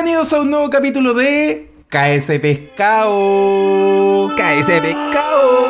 [0.00, 4.28] Bienvenidos a un nuevo capítulo de KS Pescado.
[4.36, 5.66] KS Pescado.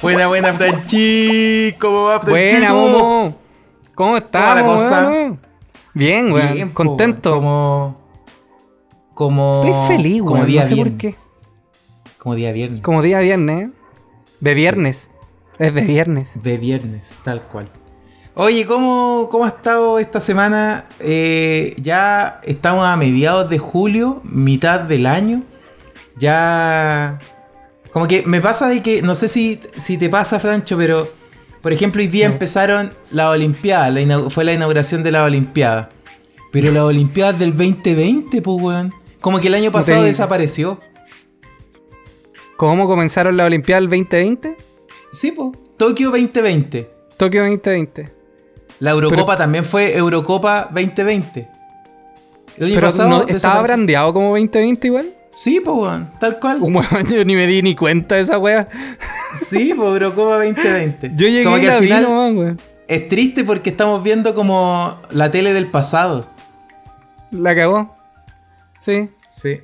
[0.00, 1.74] Buena, buena, Franchi.
[1.78, 2.30] ¿Cómo va, Franchi?
[2.30, 3.36] Buena, Momo.
[3.94, 5.12] ¿Cómo estás, la cosa?
[5.92, 6.70] Bien, weón.
[6.70, 7.34] Contento.
[7.34, 8.03] Como.
[9.14, 9.62] Como.
[9.64, 10.44] Estoy feliz, como.
[10.44, 11.14] Día No sé por viernes.
[11.14, 11.24] qué.
[12.18, 12.80] Como día viernes.
[12.80, 13.70] Como día viernes, ¿eh?
[14.40, 15.10] De viernes.
[15.58, 16.42] Es de viernes.
[16.42, 17.68] De viernes, tal cual.
[18.34, 20.86] Oye, ¿cómo, cómo ha estado esta semana?
[20.98, 25.42] Eh, ya estamos a mediados de julio, mitad del año.
[26.16, 27.20] Ya.
[27.92, 31.08] Como que me pasa de que, no sé si, si te pasa, Francho, pero.
[31.62, 33.94] Por ejemplo, hoy día empezaron las Olimpiadas.
[33.94, 35.88] la fue la inauguración de las Olimpiadas.
[36.52, 38.92] Pero las Olimpiadas del 2020, pues, weón.
[39.24, 40.78] Como que el año pasado desapareció.
[42.58, 44.54] ¿Cómo comenzaron la Olimpiada del 2020?
[45.12, 45.48] Sí, pues.
[45.78, 46.90] Tokio 2020.
[47.16, 48.12] Tokio 2020.
[48.80, 51.48] La Eurocopa también fue Eurocopa 2020.
[52.58, 55.14] El año Pero pasado no, ¿estaba brandeado como 2020 igual?
[55.30, 56.58] Sí, pues, weón, tal cual.
[56.60, 58.68] Un weón, yo ni me di ni cuenta de esa wea.
[59.32, 61.12] Sí, pues, Eurocopa 2020.
[61.14, 62.60] Yo llegué como y que la al vi final weón.
[62.86, 66.28] es triste porque estamos viendo como la tele del pasado.
[67.30, 68.03] La cagó.
[68.84, 69.08] Sí.
[69.30, 69.60] Sí.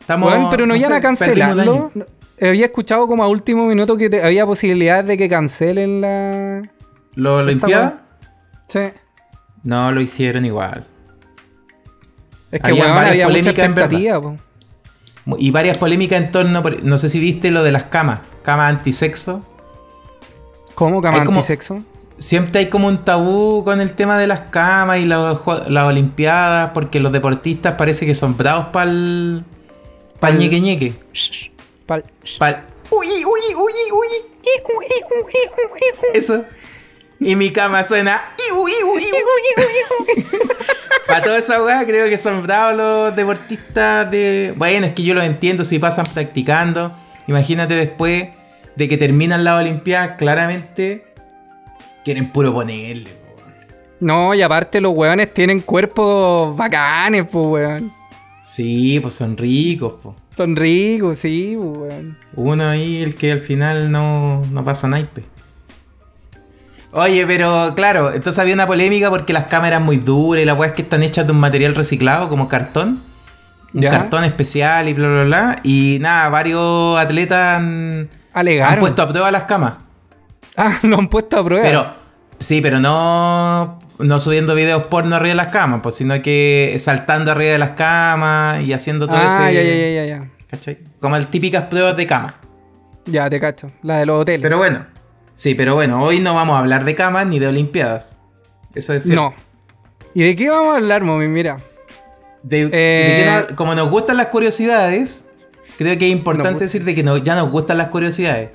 [0.00, 1.90] Estamos, Weón, pero no, iban sé, a cancelarlo.
[1.94, 2.04] No,
[2.40, 6.62] Había escuchado como a último minuto que te- había posibilidades de que cancelen la.
[7.14, 8.02] ¿Lo Olimpiada?
[8.68, 8.80] Sí.
[9.64, 10.86] No, lo hicieron igual.
[12.50, 14.22] Es que Habían weón, varias había polémicas en verdad.
[14.22, 15.36] po.
[15.38, 16.62] Y varias polémicas en torno.
[16.62, 18.20] por- No sé si viste lo de las camas.
[18.42, 19.44] Camas antisexo.
[20.74, 21.82] ¿Cómo cama Hay como- antisexo?
[22.18, 26.72] Siempre hay como un tabú con el tema de las camas y las las olimpiadas,
[26.74, 29.44] porque los deportistas parece que son bravos para el.
[30.18, 30.94] para el ñeque ñeque.
[31.86, 32.04] Pal-
[32.38, 34.06] Pa'l- Uy, uy, uy, uy.
[36.14, 36.44] Eso.
[37.20, 38.34] Y mi cama suena.
[41.06, 44.52] Para toda esa weá, creo que son bravos los deportistas de.
[44.56, 46.94] Bueno, es que yo lo entiendo si pasan practicando.
[47.26, 48.28] Imagínate después
[48.76, 51.07] de que terminan las Olimpiadas, claramente
[52.08, 53.10] quieren puro ponerle.
[53.10, 53.42] po.
[54.00, 57.92] No, y aparte los weones tienen cuerpos bacanes, pues weón.
[58.42, 60.16] Sí, pues son ricos, po.
[60.34, 62.16] Son ricos, sí, pues weón.
[62.34, 65.24] Uno ahí, el que al final no, no pasa naipe.
[66.92, 70.72] Oye, pero claro, entonces había una polémica porque las cámaras muy duras y las weas
[70.72, 73.02] que están hechas de un material reciclado como cartón.
[73.74, 73.90] Un ¿Ya?
[73.90, 75.60] cartón especial y bla, bla, bla.
[75.62, 78.72] Y nada, varios atletas han, Alegaron.
[78.72, 79.74] han puesto a prueba las camas.
[80.56, 81.62] Ah, lo han puesto a prueba.
[81.64, 81.97] Pero,
[82.38, 87.32] sí, pero no, no subiendo videos porno arriba de las camas, pues, sino que saltando
[87.32, 89.54] arriba de las camas y haciendo todo ah, ese.
[89.54, 90.30] ya, ya, ya, ya.
[90.48, 90.78] ¿cachai?
[91.00, 92.34] Como las típicas pruebas de cama.
[93.06, 93.70] Ya, te cacho.
[93.82, 94.42] La de los hoteles.
[94.42, 94.86] Pero bueno,
[95.32, 98.18] sí, pero bueno, hoy no vamos a hablar de camas ni de olimpiadas.
[98.74, 99.22] Eso es cierto.
[99.22, 99.30] no.
[100.14, 101.28] ¿Y de qué vamos a hablar, Momi?
[101.28, 101.56] Mira.
[102.42, 105.26] De- de Eh, que no- como nos gustan las curiosidades,
[105.76, 108.50] creo que es importante Nos gu- decir de que no- ya nos gustan las curiosidades.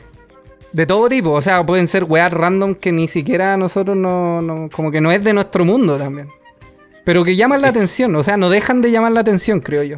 [0.73, 4.69] De todo tipo, o sea, pueden ser weas random que ni siquiera nosotros no, no-
[4.73, 6.27] como que no es de nuestro mundo también.
[7.05, 9.97] Pero que llaman la atención, o sea, no dejan de llamar la atención, creo yo.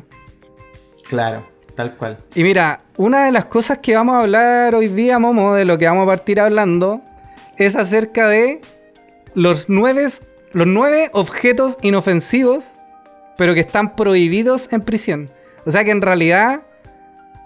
[1.08, 2.18] Claro, tal cual.
[2.34, 5.78] Y mira, una de las cosas que vamos a hablar hoy día, Momo, de lo
[5.78, 7.02] que vamos a partir hablando,
[7.58, 8.60] es acerca de
[9.34, 10.06] los nueve,
[10.52, 12.74] los nueve objetos inofensivos,
[13.38, 15.30] pero que están prohibidos en prisión.
[15.66, 16.64] O sea que en realidad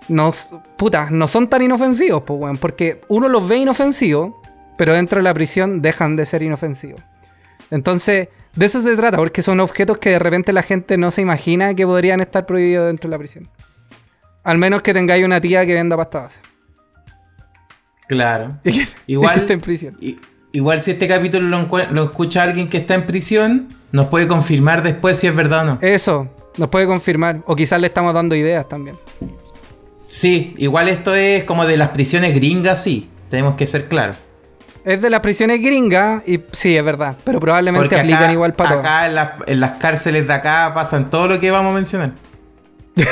[0.09, 0.31] no,
[0.77, 4.33] puta, no son tan inofensivos, pues, weón, porque uno los ve inofensivos,
[4.77, 7.01] pero dentro de la prisión dejan de ser inofensivos.
[7.71, 11.21] Entonces, de eso se trata, porque son objetos que de repente la gente no se
[11.21, 13.49] imagina que podrían estar prohibidos dentro de la prisión.
[14.43, 16.41] Al menos que tengáis una tía que venda pasta base.
[18.07, 18.57] Claro.
[18.63, 19.97] Y que, Igual- y que esté en prisión.
[20.51, 25.15] Igual si este capítulo lo escucha alguien que está en prisión, nos puede confirmar después
[25.17, 25.77] si es verdad o no.
[25.81, 27.41] Eso, nos puede confirmar.
[27.45, 28.97] O quizás le estamos dando ideas también.
[30.09, 33.09] Sí, igual esto es como de las prisiones gringas, sí.
[33.29, 34.17] Tenemos que ser claros.
[34.83, 37.15] Es de las prisiones gringas y sí, es verdad.
[37.23, 40.71] Pero probablemente Porque aplican acá, igual para acá en, las- en las cárceles de acá
[40.73, 42.11] pasan todo lo que vamos a mencionar.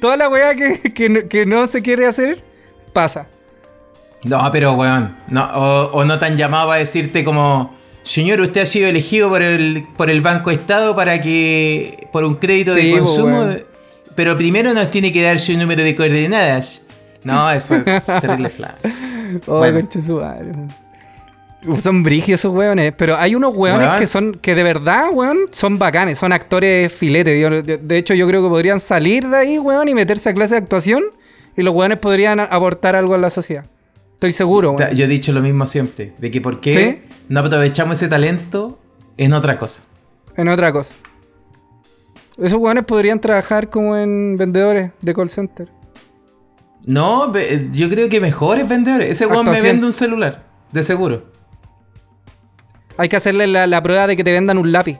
[0.00, 2.42] Toda la weá que, que no- que no se quiere hacer,
[2.92, 3.26] pasa.
[4.24, 8.66] No, pero weón, no, o, o no tan llamado para decirte como, señor, usted ha
[8.66, 12.98] sido elegido por el, por el Banco Estado para que, por un crédito Sí, de
[12.98, 13.64] po, consumo, weón.
[14.18, 16.82] Pero primero nos tiene que dar su número de coordenadas.
[17.22, 18.72] No, eso es terrible flash.
[19.46, 19.78] Oh, Bueno.
[19.78, 20.52] conche su madre.
[21.78, 22.92] Son brigios esos weones.
[22.98, 26.18] Pero hay unos weones que son, que de verdad, weón, son bacanes.
[26.18, 27.40] Son actores filete.
[27.40, 30.34] Yo- de, de hecho, yo creo que podrían salir de ahí, weón, y meterse a
[30.34, 31.04] clase de actuación.
[31.56, 33.66] Y los weones podrían aportar algo a la sociedad.
[34.14, 34.96] Estoy seguro, weón.
[34.96, 37.12] Yo he dicho lo mismo siempre, de que por qué ¿Sí?
[37.28, 38.80] no aprovechamos ese talento
[39.16, 39.82] en otra cosa.
[40.36, 40.92] En otra cosa.
[42.38, 45.68] Esos weones podrían trabajar como en vendedores de call center.
[46.86, 49.10] No, ve- yo creo que mejores vendedores.
[49.10, 51.24] Ese weón me vende un celular, de seguro.
[52.96, 54.98] Hay que hacerle la, la prueba de que te vendan un lápiz.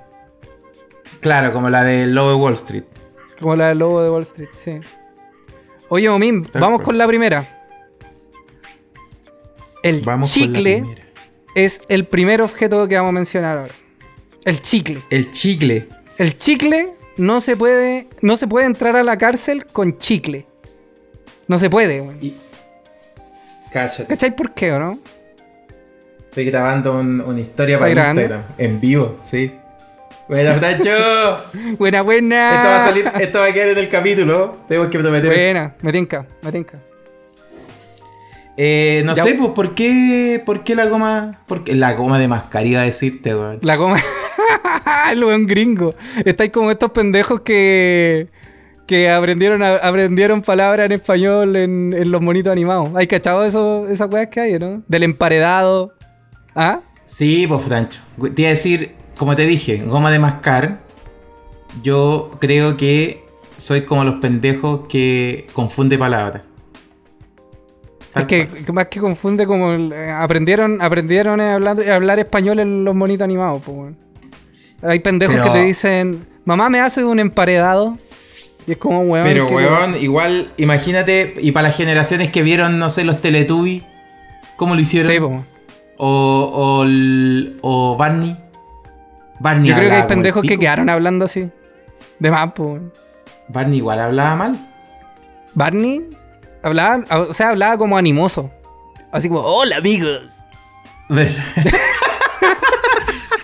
[1.20, 2.85] Claro, como la del Lobo de Wall Street.
[3.41, 4.81] Como la del lobo de Wall Street, sí.
[5.88, 7.55] Oye, Momín, vamos con la primera.
[9.82, 11.02] El Vamos chicle primera.
[11.55, 13.75] es el primer objeto que vamos a mencionar ahora.
[14.44, 15.02] El chicle.
[15.11, 15.88] El chicle.
[16.19, 20.47] El chicle no se puede, no se puede entrar a la cárcel con chicle.
[21.47, 22.19] No se puede, weón.
[22.20, 22.35] Y...
[23.73, 24.06] Cállate.
[24.06, 24.99] ¿Cachai por qué, o no?
[26.25, 28.20] Estoy grabando un- una historia ¿Estás para grabando?
[28.23, 28.47] Instagram.
[28.59, 29.53] En vivo, sí.
[30.29, 30.91] Buena, Francho.
[31.79, 32.50] Buena, buena.
[32.55, 34.59] Esto va a salir, esto va a quedar en el capítulo.
[34.69, 35.43] Tenemos que prometer eso.
[35.44, 36.79] Buena, me tinca, me tinca.
[38.60, 41.38] Eh, no Ya- sé, pues, ¿por qué, ¿por qué la goma?
[41.46, 43.60] ¿Por qué la goma de mascar iba a decirte, weón?
[43.62, 43.99] La goma.
[45.12, 45.94] el buen gringo.
[46.25, 48.26] Estáis como estos pendejos que.
[48.88, 52.90] que aprendieron, a- aprendieron palabras en español en, en los monitos animados.
[52.96, 54.82] ¿Hay cachado eso, esas weas que hay, no?
[54.88, 55.94] Del emparedado.
[56.56, 56.81] ¿Ah?
[57.06, 58.00] Sí, pues, Francho.
[58.34, 60.81] Te iba a decir, como te dije, goma de mascar.
[61.82, 63.25] Yo creo que
[63.56, 66.43] soy como los pendejos que confunde palabras.
[68.20, 72.59] Es que, más que confunde como el- eh, aprendieron, aprendieron a hablar, a hablar español
[72.61, 73.97] en los monitos animados, pues, weón.
[74.82, 77.99] Hay pendejos Pero- que te dicen, mamá me hace un emparedado.
[78.67, 79.25] Y es como, weón.
[79.25, 83.82] Pero, ¿qué weón, igual, imagínate, y para las generaciones que vieron, no sé, los Teletubbies,
[84.56, 85.11] ¿cómo lo hicieron?
[85.12, 85.43] Sí, po.
[85.97, 86.87] O, o,
[87.62, 88.37] o Barney.
[89.41, 91.49] Barney Yo creo que hay pendejos que quedaron hablando así.
[92.19, 92.81] De más, pues.
[93.49, 94.70] Barney igual hablaba mal.
[95.55, 96.05] Barney
[96.62, 98.50] hablaba, o sea, hablaba como animoso.
[99.12, 100.38] Así como, hola amigos.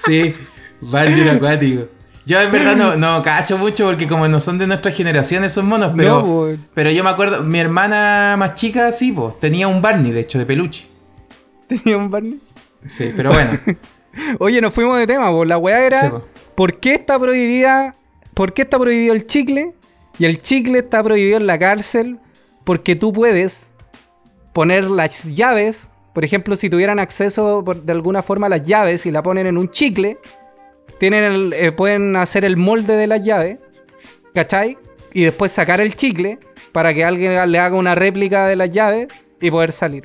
[0.07, 0.35] Sí,
[0.83, 1.87] Barney era acuático.
[2.27, 5.65] Yo en verdad no, no cacho mucho porque como no son de nuestra generación esos
[5.65, 9.83] monos, pero, No, pero yo me acuerdo, mi hermana más chica sí, pues, tenía un
[9.83, 10.87] Barney, de hecho, de peluche.
[11.69, 12.41] Tenía un Barney.
[12.87, 13.51] Sí, pero bueno.
[14.39, 16.23] Oye, nos fuimos de tema, pues la weá era Sí, po.
[16.55, 17.95] ¿por qué está prohibida?
[18.33, 19.75] ¿Por qué está prohibido el chicle?
[20.19, 22.19] Y el chicle está prohibido en la cárcel
[22.65, 23.75] porque tú puedes
[24.53, 29.05] poner las llaves, por ejemplo, si tuvieran acceso por- de alguna forma a las llaves
[29.07, 30.19] y la ponen en un chicle,
[30.99, 33.59] tienen el- eh, pueden hacer el molde de las llaves,
[34.35, 34.77] ¿cachai?
[35.13, 36.39] Y después sacar el chicle
[36.73, 39.09] para que alguien le haga una réplica de las llaves
[39.41, 40.05] y poder salir.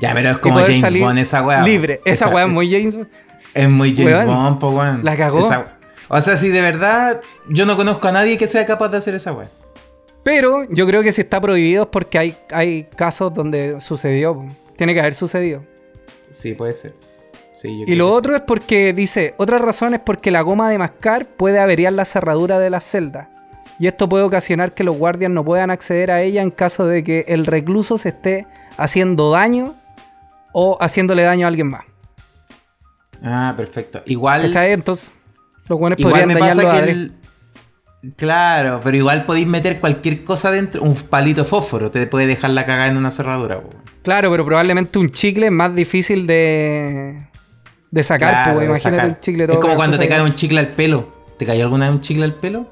[0.00, 1.62] ya, pero es como James Bond esa weá.
[1.62, 2.00] Libre.
[2.04, 3.08] Esa, weá es muy James Bond.
[3.54, 5.04] Es muy James Weón, Bond, po, weón.
[5.04, 5.38] la cagó.
[5.38, 8.98] Esa- O sea, si de verdad yo no conozco a nadie que sea capaz de
[8.98, 9.48] hacer esa weá.
[10.24, 14.44] Pero yo creo que si está prohibido es porque hay, hay casos donde sucedió.
[14.76, 15.64] Tiene que haber sucedido.
[16.30, 16.94] Sí, puede ser.
[17.52, 20.78] Sí, yo Y lo otro es porque dice, otra razón es porque la goma de
[20.78, 23.28] mascar puede averiar la cerradura de las celdas.
[23.78, 27.04] Y esto puede ocasionar que los guardias no puedan acceder a ella en caso de
[27.04, 28.46] que el recluso se esté
[28.76, 29.74] haciendo daño
[30.52, 31.84] o haciéndole daño a alguien más.
[33.22, 34.02] Ah, perfecto.
[34.06, 34.52] Igual.
[34.54, 35.12] Entonces,
[35.68, 37.12] los Igual podrían me pasa que el...
[38.16, 40.82] Claro, pero igual podéis meter cualquier cosa dentro.
[40.82, 43.60] Un palito de fósforo te puede dejar la cagada en una cerradura.
[43.62, 43.70] po.
[44.02, 47.26] Claro, pero probablemente un chicle es más difícil de,
[47.90, 48.44] de sacar.
[48.44, 49.08] Claro, de imagínate sacar.
[49.10, 51.12] un chicle Es todo como cuando te cae un chicle al pelo.
[51.38, 52.68] ¿Te cayó alguna vez un chicle al pelo?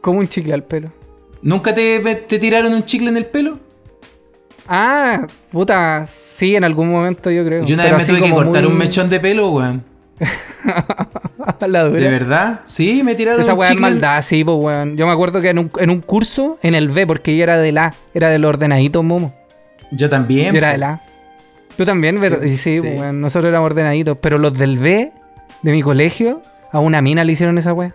[0.00, 0.92] Como un chicle al pelo.
[1.42, 3.58] ¿Nunca te, te tiraron un chicle en el pelo?
[4.68, 7.64] Ah, puta, sí, en algún momento yo creo.
[7.64, 9.84] Yo una Pero vez me tuve que cortar muy- un mechón de pelo, weón.
[11.66, 12.00] La dura.
[12.00, 12.60] ¿De verdad?
[12.64, 14.96] Sí, me tiraron Esa weá es maldad, sí, pues weón.
[14.96, 17.56] Yo me acuerdo que en un, en un curso, en el B, porque yo era
[17.58, 19.34] del A, era del ordenadito, Momo.
[19.90, 20.52] Yo también.
[20.52, 21.02] Yo era del A.
[21.76, 22.80] Tú también, pero Sí, y sí, sí.
[22.80, 24.18] pues, weón, nosotros éramos ordenaditos.
[24.20, 25.12] Pero los del B,
[25.62, 27.94] de mi colegio, a una mina le hicieron esa weá.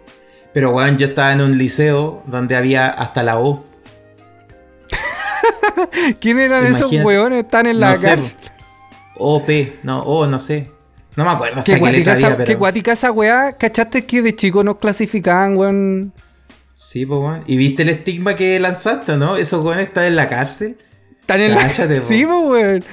[0.53, 3.63] Pero, weón, yo estaba en un liceo donde había hasta la O.
[6.20, 7.44] ¿Quién eran esos weones?
[7.44, 8.36] Están en la no sé, cárcel.
[9.17, 9.50] OP.
[9.84, 10.72] No, O, no sé.
[11.15, 12.91] No me acuerdo hasta Qué guática, esa, pero...
[12.91, 13.53] esa weá.
[13.53, 16.13] ¿Cachaste que de chico nos clasificaban, weón?
[16.75, 17.43] Sí, pues, weón.
[17.48, 19.38] ¿Y viste el estigma que lanzaste, no?
[19.38, 20.77] Esos weones están en la cárcel.
[21.22, 22.01] Están en Cáchate, la...
[22.07, 22.84] Sí, pues, weón.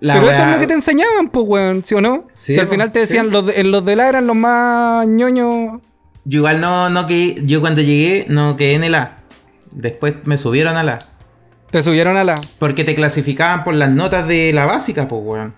[0.00, 2.26] La Pero eso es lo que te enseñaban, pues, weón, ¿sí o no?
[2.34, 3.32] Sí, si al final te decían, sí.
[3.32, 5.80] los, de, los de la eran los más ñoños.
[6.26, 9.18] Yo igual no, no que Yo cuando llegué no quedé en el A.
[9.72, 10.98] Después me subieron a la.
[11.70, 12.34] Te subieron a la.
[12.58, 15.54] Porque te clasificaban por las notas de la básica, pues, weón.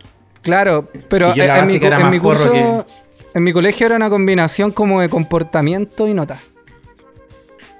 [0.47, 1.75] Claro, pero Y en, mi,
[2.17, 2.87] en curso,
[3.35, 6.39] en mi colegio era una combinación como de comportamiento y nota.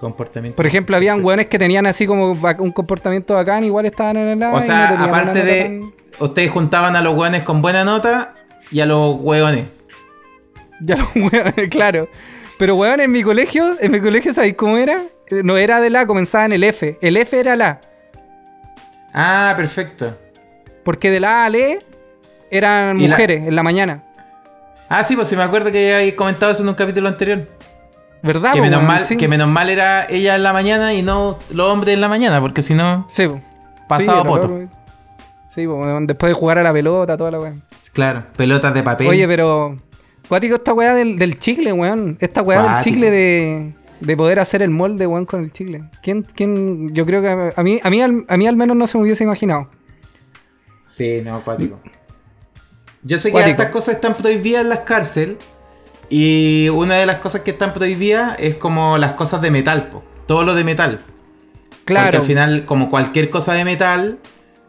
[0.01, 0.57] Comportamiento.
[0.57, 4.43] Por ejemplo, habían hueones que tenían así como un comportamiento bacán, igual estaban en el
[4.43, 5.61] A O y sea, no aparte de.
[5.63, 8.35] tan- Ustedes juntaban a los hueones con buena nota
[8.73, 9.67] y a los hueones.
[10.81, 12.09] Ya los hueones, claro.
[12.59, 15.03] Pero weón, en mi colegio, en mi colegio, ¿sabéis cómo era?
[15.29, 16.99] Eh, No era de la, comenzaba en el F.
[17.01, 17.81] El F era la.
[19.15, 20.19] Ah, perfecto.
[20.85, 21.79] Porque de la A al E
[22.51, 24.03] eran Y la- mujeres en la mañana.
[24.89, 27.47] Ah, sí, pues sí me acuerdo que habéis comentado eso en un capítulo anterior.
[28.23, 28.53] ¿Verdad?
[28.55, 29.17] que, menos mal, Sí.
[29.17, 32.41] que menos mal era ella en la mañana y no los hombres en la mañana,
[32.41, 33.05] porque si no.
[33.09, 33.41] Sí, po.
[33.89, 34.61] Pasado Sí, poto.
[35.55, 35.67] Sí,
[36.07, 37.55] después de jugar a la pelota, toda la weá.
[37.93, 39.07] Claro, pelotas de papel.
[39.07, 39.77] Oye, pero.
[40.29, 42.17] Cuático esta weá del, del chicle, weón.
[42.21, 43.75] Esta weá del chicle de.
[44.01, 45.85] De poder hacer el molde, weón, con el chicle.
[46.03, 46.93] ¿Quién, quién?
[46.95, 49.05] Yo creo que a mí, a mí, al, a mí al menos no se me
[49.05, 49.69] hubiese imaginado.
[50.87, 51.79] Sí, no, acuático.
[53.07, 55.37] Yo sé que estas cosas están prohibidas en las cárceles.
[56.09, 60.05] Y una de las cosas que están prohibidas es como las cosas de metal, po.
[60.27, 61.01] todo lo de metal.
[61.69, 62.19] Porque Claro.
[62.19, 64.19] al final, como cualquier cosa de metal,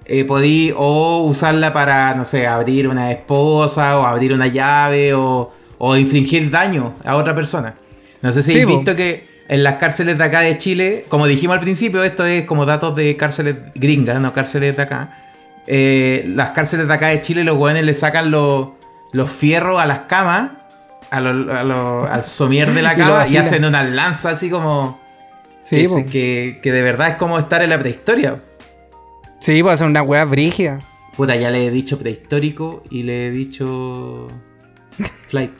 [0.05, 5.51] eh, podí o usarla para, no sé, abrir una esposa, o abrir una llave, o,
[5.79, 7.75] o infligir daño a otra persona.
[8.21, 11.27] No sé si Sí, habéis visto que en las cárceles de acá de Chile, como
[11.27, 15.26] dijimos al principio, esto es como datos de cárceles gringas, no cárceles de acá.
[15.67, 18.69] Eh, las cárceles de acá de Chile, los hueones le sacan los,
[19.11, 20.51] los fierros a las camas,
[21.11, 24.99] a lo- a lo- al somier de la cama, y, hacen una lanza así como.
[25.61, 28.41] Sí, que, que, que de verdad es como estar en la prehistoria.
[29.39, 30.79] Sí, puede ser una weá brígida.
[31.17, 34.27] Puta, ya le he dicho prehistórico y le he dicho.
[35.29, 35.51] flight.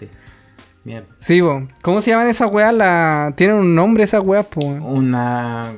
[0.86, 1.08] Mierda.
[1.16, 1.42] Sí.
[1.82, 2.74] ¿Cómo se llaman esas weas?
[2.74, 3.34] La...
[3.36, 4.66] Tienen un nombre esas weas, po.
[4.66, 5.74] Una.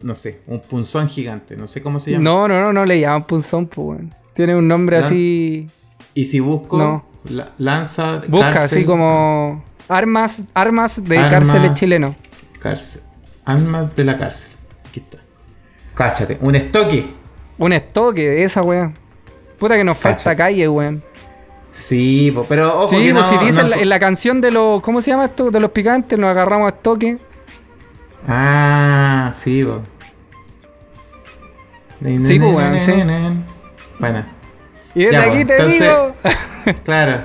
[0.00, 2.24] No sé, un punzón gigante, no sé cómo se llama.
[2.24, 4.14] No, no, no, no le llaman punzón, po, weón.
[4.34, 5.08] Tiene un nombre Lanza.
[5.10, 5.68] así.
[6.14, 6.76] Y si busco.
[6.78, 7.04] No.
[7.30, 8.22] la- lanza.
[8.28, 9.64] Busca, cárcel, así como.
[9.88, 11.30] Armas, armas de Armas.
[11.32, 12.16] cárceles chilenos.
[12.60, 13.02] Cárcel.
[13.44, 14.52] Armas de la cárcel.
[14.88, 15.18] Aquí está.
[15.94, 17.06] Cáchate, un estoque.
[17.58, 18.92] Un estoque, esa wea.
[19.58, 21.02] Puta que nos falta calle, weón.
[21.72, 24.40] Sí, pero ojo Sí, que pues no- si dice no- en, la, en la canción
[24.40, 24.80] de los.
[24.82, 25.50] ¿Cómo se llama esto?
[25.50, 27.18] De los picantes, nos agarramos a estoque.
[28.26, 29.82] Ah, sí, po.
[32.02, 32.92] Sí, weón, sí.
[33.98, 34.24] Bueno,
[34.94, 36.16] Y desde Ya, aquí pues, te entonces- digo.
[36.84, 37.24] claro.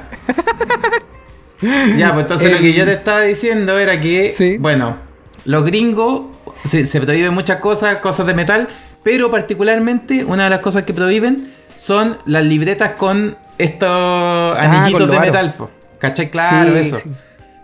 [1.97, 4.57] ya, pues entonces lo que yo te estaba diciendo era que, Sí.
[4.57, 4.97] bueno,
[5.45, 6.23] los gringos
[6.63, 8.67] se, se prohíben muchas cosas, cosas de metal,
[9.03, 15.05] pero particularmente una de las cosas que prohíben son las libretas con estos anillitos Ah,
[15.05, 15.69] los de metal, po.
[15.99, 16.29] ¿cachai?
[16.29, 16.95] Claro, Sí, eso.
[16.97, 17.11] sí.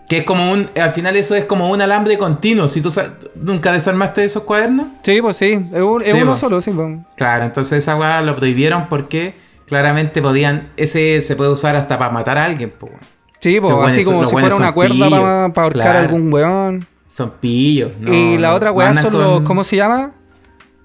[0.08, 2.66] Que es como un, al final eso es como un alambre continuo.
[2.66, 2.90] Si tú
[3.34, 5.60] nunca desarmaste esos cuadernos, Sí, pues sí.
[5.72, 6.38] Es, un- es Sí, uno po.
[6.38, 6.96] solo, sí, pues.
[7.16, 9.34] Claro, entonces esa weá lo prohibieron porque
[9.66, 10.70] claramente podían.
[10.78, 12.96] Ese se puede usar hasta para matar a alguien, weón.
[13.40, 15.98] Sí, pues así como si fuera una cuerda para ahorcar Claro.
[15.98, 16.86] a algún weón.
[17.04, 17.92] Son pillos.
[18.00, 19.40] no- y la otra weá son con- los.
[19.42, 20.12] ¿Cómo se llama?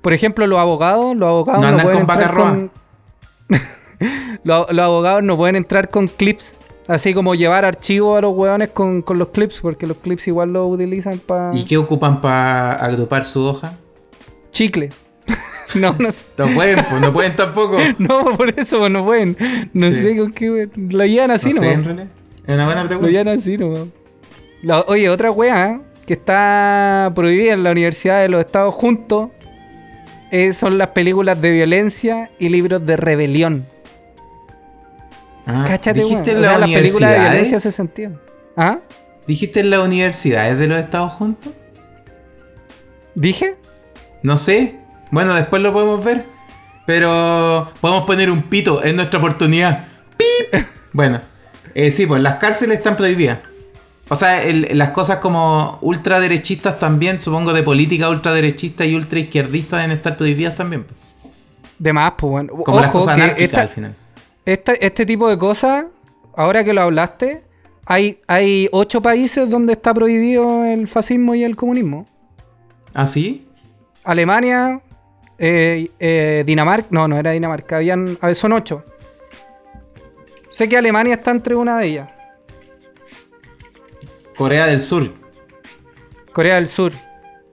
[0.02, 1.16] Por ejemplo, los abogados.
[1.16, 2.72] Los abogados No no, andan pueden con vaca con.
[4.44, 6.56] los, los abogados no pueden entrar con clips.
[6.88, 10.52] Así como llevar archivos a los weones con, con los clips, porque los clips igual
[10.52, 11.56] los utilizan para.
[11.56, 13.74] ¿Y qué ocupan para agrupar su hoja?
[14.52, 14.90] Chicle.
[15.76, 16.26] no, no sé.
[16.38, 17.78] No pueden, pues no pueden tampoco.
[18.00, 19.38] No, por eso pues, no pueden.
[19.74, 19.94] No Sí.
[19.96, 20.70] sé con qué.
[20.76, 22.08] Lo llevan así no sé, en realidad.
[22.46, 23.84] Es una buena Lo llevan así nomás.
[24.62, 29.30] La- oye, otra weá que está prohibida en la Universidad de los Estados juntos
[30.32, 33.66] eh, son las películas de violencia y libros de rebelión.
[35.46, 38.20] Ah, Cáchate, ¿Dijiste en O sea, las películas de violencia se sentían.
[38.56, 38.80] ¿Ah?
[39.28, 41.54] ¿Dijiste en las universidades de los Estados juntos?
[43.16, 43.56] ¿Dije?
[44.22, 44.76] No sé.
[45.12, 46.26] Bueno, después lo podemos ver.
[46.86, 49.86] Pero podemos poner un pito en nuestra oportunidad.
[50.18, 50.64] ¡Pip!
[50.96, 51.20] Bueno,
[51.74, 53.40] eh, sí, pues las cárceles están prohibidas.
[54.10, 59.90] O sea, el- las cosas como ultraderechistas también, supongo de política ultraderechista y ultraizquierdista deben
[59.90, 60.84] estar prohibidas también.
[60.84, 60.96] pues.
[61.80, 62.54] De más, pues bueno.
[62.58, 63.96] Como las cosas anárquicas esta- al final.
[64.46, 65.86] Este tipo de cosas,
[66.36, 67.44] ahora que lo hablaste,
[67.86, 72.08] hay, hay ocho países donde está prohibido el fascismo y el comunismo.
[72.94, 73.48] ¿Ah, sí?
[74.04, 74.82] Alemania,
[75.38, 78.84] eh, eh, Dinamarca, no, no era Dinamarca, habían, a ver, son ocho.
[80.50, 82.10] Sé que Alemania está entre una de ellas,
[84.38, 85.12] Corea del Sur.
[86.32, 86.94] Corea del Sur.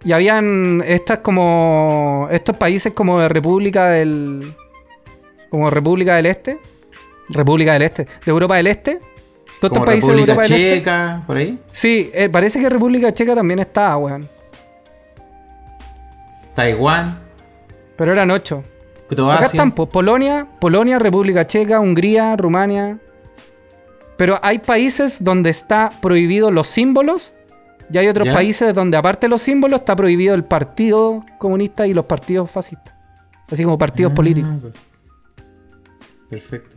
[0.04, 4.54] Y habían estas como, estos países como de República del,
[5.50, 6.58] como República del Este,
[7.30, 9.00] República del Este, de Europa del Este.
[9.60, 10.78] Todos estos países de República Europa del Este.
[10.78, 11.58] Checa, por ahí.
[11.70, 14.28] Sí, eh, parece que República Checa también estaba, weón.
[16.54, 17.20] Taiwán.
[17.96, 18.58] Pero eran ocho.
[19.06, 19.46] Acá Croacia.
[19.46, 22.98] están, pues, Polonia, Polonia, República Checa, Hungría, Rumania.
[24.16, 27.32] Pero hay países donde está prohibido los símbolos
[27.92, 28.32] y hay otros ¿Ya?
[28.34, 32.94] países donde aparte de los símbolos está prohibido el partido comunista y los partidos fascistas.
[33.50, 34.50] Así como partidos Ah, políticos.
[36.28, 36.76] Perfecto.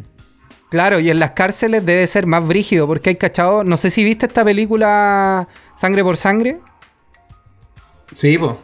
[0.74, 3.64] Claro, y en las cárceles debe ser más brígido porque hay cachado.
[3.64, 6.62] No sé si viste esta película Sangre por Sangre.
[8.16, 8.58] Sí, po.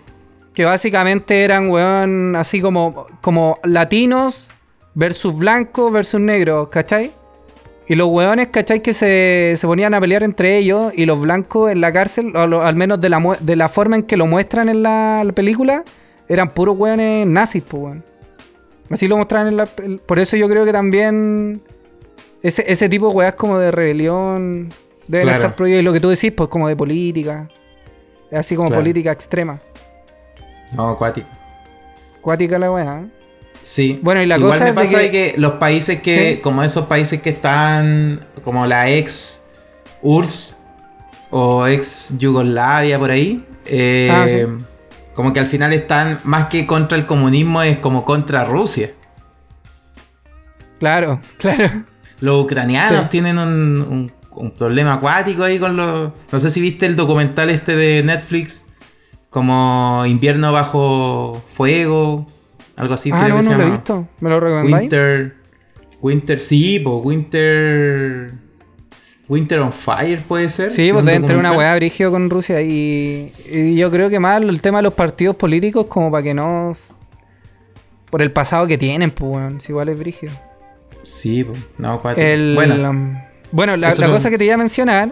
[0.55, 4.47] Que básicamente eran, weón, así como, como latinos
[4.95, 7.11] versus blancos versus negros, ¿cachai?
[7.87, 8.81] Y los weones, ¿cachai?
[8.81, 12.47] Que se, se ponían a pelear entre ellos y los blancos en la cárcel, o
[12.47, 15.33] lo- al menos de la, de la forma en que lo muestran en la, la
[15.33, 15.83] película,
[16.27, 18.03] eran puros weones nazis, pues, weón.
[18.89, 19.67] Así lo mostraban en la...
[19.67, 21.61] Por eso yo creo que también
[22.43, 24.69] ese, ese tipo de weas como de rebelión
[25.07, 25.41] deben Claro.
[25.43, 25.81] estar prohibidos.
[25.81, 27.49] Y lo que tú decís, pues como de política.
[28.31, 28.81] Así como Claro.
[28.83, 29.59] política extrema.
[30.75, 31.27] No, acuático.
[32.21, 33.01] Cuática la wea.
[33.01, 33.07] ¿eh?
[33.61, 33.99] Sí.
[34.03, 36.33] Bueno, y la Igual cosa me es de pasa que- de que los países que,
[36.35, 36.41] Sí.
[36.41, 39.47] como esos países que están, como la ex
[40.01, 40.57] URSS
[41.31, 44.63] o ex Yugoslavia por ahí, eh, Ah, sí.
[45.13, 48.91] como que al final están más que contra el comunismo, es como contra Rusia.
[50.79, 51.83] Claro, claro.
[52.21, 53.07] Los ucranianos Sí.
[53.11, 53.49] tienen un,
[53.81, 56.11] un- un problema acuático ahí con los...
[56.31, 58.67] No sé si viste el documental este de Netflix,
[59.29, 62.25] como Invierno bajo fuego,
[62.75, 63.11] algo así.
[63.13, 63.75] ah, creo no, que se no lo he llama.
[63.77, 64.07] visto.
[64.21, 64.81] ¿Me lo recomendáis?
[64.83, 65.35] Winter.
[66.01, 68.31] Winter, sí, pues Winter.
[69.27, 70.71] Winter on Fire puede ser.
[70.71, 74.19] Sí, Es pues deben tener una weá brígido con Rusia y, y yo creo que
[74.19, 76.71] más el tema de los partidos políticos como para que no...
[78.09, 79.61] Por el pasado que tienen, pues, weón.
[79.61, 80.31] Si igual es brígido.
[81.03, 81.45] Sí.
[81.77, 82.23] No, cuatro.
[82.23, 83.19] El, Bueno, um,
[83.51, 85.11] bueno, la, cosa que te iba a mencionar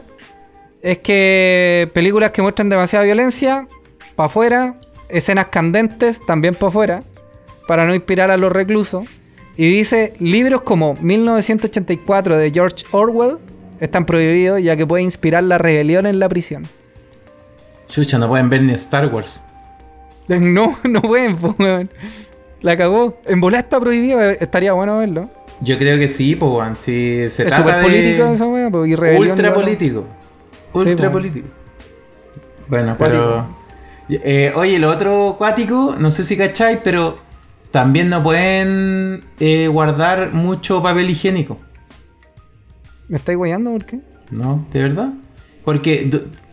[0.81, 3.67] es que películas que muestran demasiada violencia,
[4.15, 4.79] para afuera,
[5.09, 7.03] escenas candentes, también para afuera,
[7.67, 9.07] para no inspirar a los reclusos.
[9.55, 13.37] Y dice, libros como 1984 de George Orwell
[13.79, 16.67] están prohibidos ya que puede inspirar la rebelión en la prisión.
[17.87, 19.43] chucha, no pueden ver ni Star Wars.
[20.27, 21.89] No, no pueden.
[22.59, 23.17] La cagó.
[23.25, 25.29] En volar está prohibido, eh, estaría bueno verlo.
[25.61, 26.75] Yo creo que sí, pues, weón.
[26.75, 27.83] Si se es trata de.
[27.83, 30.05] político esa weá, rebelión Ultra político.
[30.73, 31.13] Ultra po.
[31.13, 31.47] político.
[32.67, 33.47] Bueno, pero.
[34.09, 37.19] eh, oye, lo otro cuático, no sé si cacháis, pero
[37.71, 41.57] también no pueden eh, guardar mucho papel higiénico.
[43.07, 43.99] ¿Me estáis guayando por qué?
[44.31, 44.65] ¿No?
[44.71, 45.09] ¿De verdad?
[45.63, 46.09] Porque,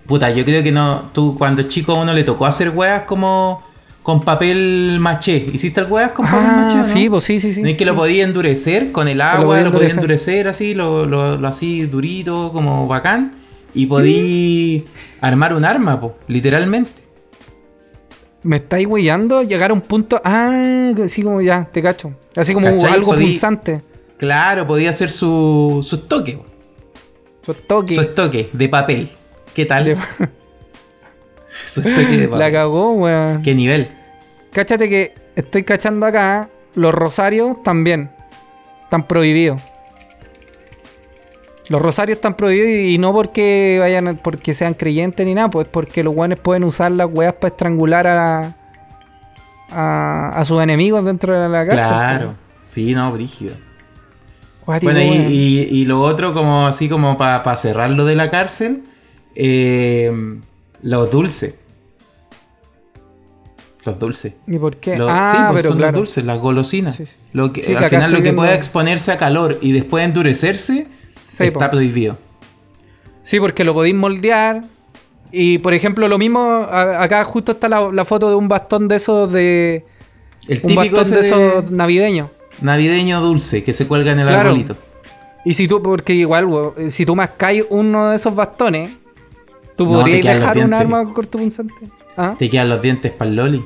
[0.07, 1.11] puta, yo creo que no.
[1.13, 3.63] Tú, cuando chico a uno le tocó hacer weas como
[4.05, 5.49] con papel maché.
[5.53, 6.75] ¿Hiciste weas con papel maché?
[6.77, 6.85] Ah, no?
[6.85, 7.63] sí, pues sí, sí, sí.
[7.63, 7.91] ¿No es que sí.
[7.91, 9.45] lo podía endurecer con el lo agua?
[9.47, 10.47] podía Lo podía endurecer.
[10.47, 13.33] así, lo, lo, lo así durito, como bacán.
[13.73, 14.85] Y podí
[15.23, 16.91] armar un arma, po, literalmente.
[18.43, 20.21] Me estáis guayando, llegar a un punto.
[20.23, 22.13] Ah, así como ya, te cacho.
[22.37, 22.93] Así como ¿Cachai?
[22.93, 23.83] algo Podí- punzante.
[24.19, 26.35] Claro, podía hacer su, su estoque.
[26.37, 26.45] po,
[27.43, 27.95] Su toque.
[27.95, 29.09] Su estoque de papel.
[29.55, 29.97] ¿Qué tal?
[31.67, 33.43] Su estoque de La cagó, weón.
[33.43, 33.89] ¿Qué nivel?
[34.53, 36.49] Cáchate que estoy cachando acá.
[36.75, 38.11] Los rosarios también.
[38.85, 39.61] Están prohibidos.
[41.69, 45.67] Los rosarios están prohibidos y y no porque vayan porque sean creyentes ni nada, pues
[45.67, 48.55] porque los guanes pueden usar las weas para estrangular a,
[49.71, 51.89] a, a sus enemigos dentro de la cárcel.
[51.89, 52.35] Claro.
[52.63, 53.55] Sí, no, brígido.
[54.67, 54.83] pues.
[54.83, 58.85] Bueno, y, y- y lo otro, como así como para cerrarlo de la cárcel,
[59.35, 60.13] eh,
[60.85, 61.57] los dulces.
[63.85, 64.35] Los dulces.
[64.47, 64.97] ¿Y por qué?
[65.01, 65.93] Ah, sí, pero son claro.
[65.93, 66.97] los dulces, las golosinas.
[66.97, 67.13] Sí, sí.
[67.33, 70.87] Lo que, Sí, al final lo que viendo- pueda exponerse a calor y después endurecerse
[71.39, 71.71] está po.
[71.73, 72.17] prohibido.
[73.23, 74.65] Sí, porque lo podéis moldear.
[75.33, 78.89] Y por ejemplo, lo mismo, a- acá justo está la, la foto de un bastón
[78.89, 79.85] de esos de.
[80.49, 82.31] El Un típico bastón de esos navideños.
[82.61, 84.49] navideño dulce que se cuelga en el Claro.
[84.51, 84.77] arbolito.
[85.45, 86.49] Y si tú, porque igual,
[86.91, 88.93] si tú mascáis uno de esos bastones,
[89.77, 91.75] tú No, podrías dejar un arma cortopunzante.
[92.17, 93.65] Ah, Te quedan los dientes para el loli.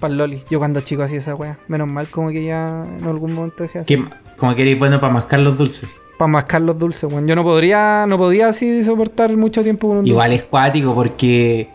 [0.00, 0.42] para el Loli.
[0.50, 1.58] Yo cuando chico hacía esa wea.
[1.68, 4.04] Menos mal como que ya en algún momento dejé así.
[4.36, 5.88] Como que eres bueno para mascar los dulces.
[6.18, 7.26] Para mascar los dulces, weón.
[7.26, 10.42] Yo no podría, no podía así soportar mucho tiempo con un Igual dulce.
[10.44, 11.68] es cuático porque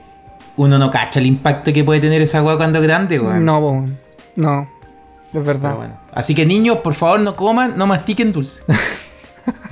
[0.57, 3.43] uno no cacha el impacto que puede tener esa agua cuando es grande, weón.
[3.45, 3.97] No, weón.
[4.35, 4.67] No.
[5.33, 5.75] Es verdad.
[5.75, 5.97] Bueno.
[6.13, 8.61] Así que niños, por favor, no coman, no mastiquen dulce.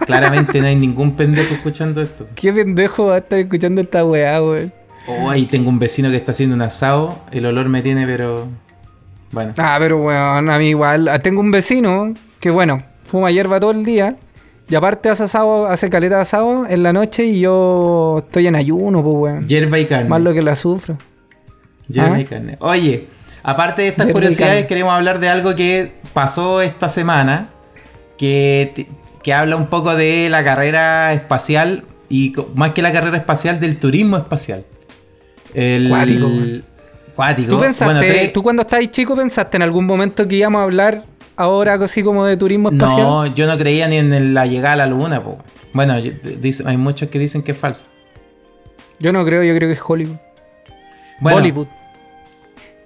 [0.06, 2.28] Claramente no hay ningún pendejo escuchando esto.
[2.36, 4.74] ¿Qué pendejo va a estar escuchando esta weá, weón?
[5.08, 7.20] Oh, ahí tengo un vecino que está haciendo un asado.
[7.32, 8.48] El olor me tiene, pero.
[9.32, 9.54] Bueno.
[9.58, 11.08] Ah, pero weón, a mí igual.
[11.08, 14.16] Ah, Tengo un vecino que, bueno, fuma hierba todo el día.
[14.70, 18.56] Y aparte hace asado, hace caleta de asado en la noche y yo estoy en
[18.56, 19.48] ayuno, pues weón.
[19.48, 20.10] Hierba y carne.
[20.10, 20.96] Más lo que la sufro.
[21.88, 22.22] Hierba ¿Ah?
[22.22, 22.58] y carne.
[22.60, 23.08] Oye,
[23.42, 27.50] aparte de estas Hierba curiosidades, queremos hablar de algo que pasó esta semana
[28.20, 28.88] que,
[29.30, 33.78] que habla un poco de la carrera espacial y más que la carrera espacial, del
[33.78, 34.66] turismo espacial.
[35.54, 36.32] El, cuático.
[37.16, 37.52] cuático.
[37.52, 41.04] ¿Tú, pensaste, ¿Tú cuando estabas chico pensaste en algún momento que íbamos a hablar
[41.36, 43.04] ahora así como de turismo espacial?
[43.04, 45.22] No, yo no creía ni en la llegada a la luna.
[45.74, 47.86] Bueno, hay muchos que dicen que es falso.
[49.00, 50.18] Yo no creo, yo creo que es Hollywood.
[51.22, 51.68] Bollywood.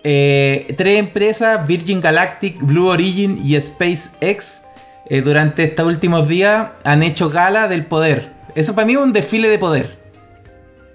[0.04, 4.63] Eh, tres empresas, Virgin Galactic, Blue Origin y SpaceX,
[5.10, 8.34] eh, durante estos últimos días han hecho gala del poder.
[8.56, 10.04] Eso para mí es un desfile de poder.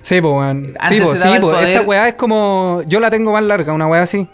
[0.02, 0.74] Sí, pues, weón.
[0.88, 1.28] Sí, pues, sí,
[1.66, 2.82] Esta weá es como.
[2.86, 4.28] Yo la tengo más larga, una weá así.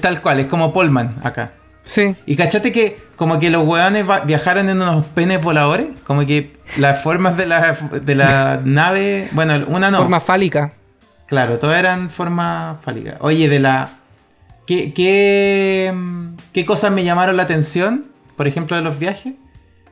[0.00, 1.52] Tal cual, es como Polman acá.
[1.82, 2.16] Sí.
[2.26, 7.02] Y cachate que como que los weones viajaron en unos penes voladores, como que las
[7.02, 9.98] formas de la, de la nave, bueno, una no.
[9.98, 10.72] Forma fálica.
[11.26, 13.16] Claro, todas eran forma fálica.
[13.20, 13.88] Oye, de la...
[14.66, 15.94] ¿Qué, qué,
[16.52, 19.34] qué cosas me llamaron la atención, por ejemplo, de los viajes?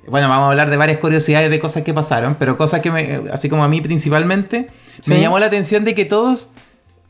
[0.07, 3.23] Bueno, vamos a hablar de varias curiosidades de cosas que pasaron, pero cosas que me,
[3.33, 4.69] así como a mí principalmente,
[5.07, 6.51] me llamó la atención de que todos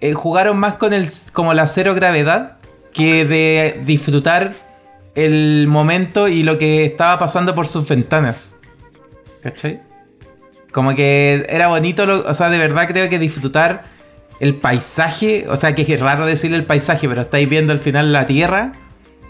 [0.01, 2.59] eh, jugaron más con el, como la cero gravedad
[2.93, 4.55] que de disfrutar
[5.17, 8.57] el momento y lo que estaba pasando por sus ventanas.
[9.43, 9.83] ¿Cachai?
[10.73, 13.85] Como que era bonito, o sea, de verdad creo que disfrutar
[14.41, 18.13] el paisaje, o sea, que es raro decir el paisaje, pero estáis viendo al final
[18.13, 18.73] la Tierra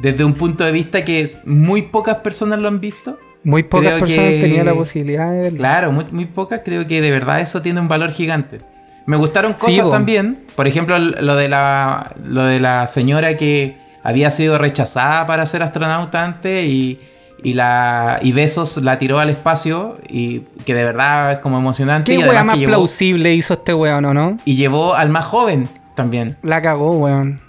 [0.00, 3.18] desde un punto de vista que muy pocas personas lo han visto.
[3.42, 5.58] Muy pocas personas tenían la posibilidad de verlo.
[5.58, 6.62] Claro, muy, muy, pocas.
[6.64, 8.60] Creo que de verdad eso tiene un valor gigante.
[9.06, 10.44] Me gustaron cosas también.
[10.56, 15.62] Por ejemplo, lo de, la, lo de la señora que había sido rechazada para ser
[15.62, 17.00] astronauta antes y,
[17.42, 22.16] y, la, y Besos la tiró al espacio y que de verdad es como emocionante.
[22.16, 24.38] ¿Qué weón más plausible hizo este weón o no?
[24.46, 26.38] Y llevó al más joven también.
[26.42, 27.40] La cagó, weón.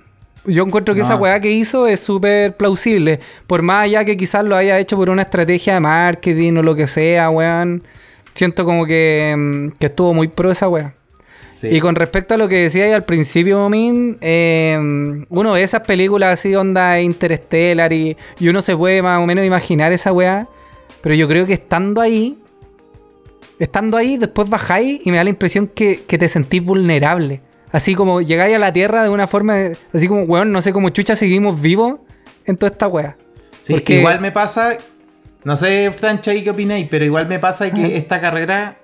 [0.47, 3.19] Yo encuentro que esa weá que hizo es súper plausible.
[3.47, 6.75] Por más allá que quizás lo haya hecho por una estrategia de marketing o lo
[6.75, 7.83] que sea, weón.
[8.33, 10.93] Siento como que, mm, que estuvo muy pro esa weá.
[11.63, 14.77] Y con respecto a lo que decía al principio, Min, eh,
[15.29, 19.45] uno de esas películas así, onda Interstellar, y, y uno se puede más o menos
[19.45, 20.49] imaginar esa weá.
[21.01, 22.37] Pero yo creo que estando ahí,
[23.57, 27.41] estando ahí, después bajáis y me da la impresión que, que te sentís vulnerable.
[27.75, 29.57] Así como llegáis a la Tierra de una forma,
[29.93, 31.95] así como, weón, no sé cómo chucha seguimos vivos
[32.45, 33.17] en toda esta wea.
[33.59, 33.99] Sí, Porque...
[33.99, 34.77] igual me pasa,
[35.43, 36.87] no sé, Francho, ¿qué opináis?
[36.89, 38.77] Pero igual me pasa que esta carrera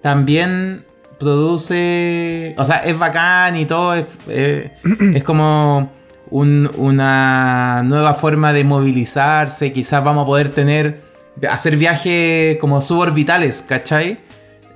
[0.00, 0.86] también
[1.20, 4.78] produce, o sea, es bacán y todo, es, eh,
[5.26, 5.92] como
[6.30, 11.02] una nueva forma de movilizarse, quizás vamos a poder tener,
[11.50, 14.20] hacer viajes como suborbitales, ¿cachai?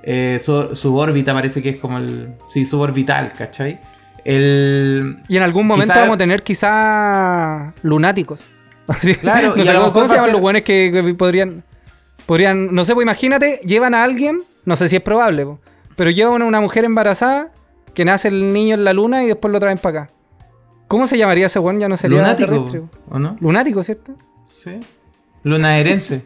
[0.09, 2.33] Eh, subórbita parece que es como el...
[2.47, 3.81] Sí, suborbital, ¿cachai?
[4.23, 8.39] El, y en algún momento vamos a tener quizá lunáticos.
[9.19, 11.65] Claro, y ¿Cómo se llaman los buenos que, podrían...
[12.25, 15.45] Podrían, no sé, pues imagínate, llevan a alguien, no sé si es probable,
[15.97, 17.51] pero llevan a una mujer embarazada
[17.93, 20.13] que nace el niño en la luna y después lo traen para acá.
[20.87, 21.79] ¿Cómo se llamaría ese buen?
[21.79, 22.81] Ya no sería Lunático, terrestre.
[23.09, 23.35] ¿o no?
[23.41, 24.13] Lunático, ¿cierto?
[24.49, 24.79] Sí.
[25.43, 26.23] Lunaerense.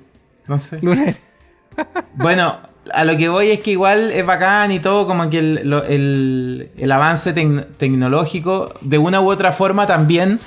[0.48, 0.80] No sé.
[0.82, 1.22] Lunaerense.
[2.16, 2.60] bueno,
[2.94, 7.34] a lo que voy es que igual es bacán y todo, como que el, avance
[7.34, 10.40] tecnológico de una u otra forma también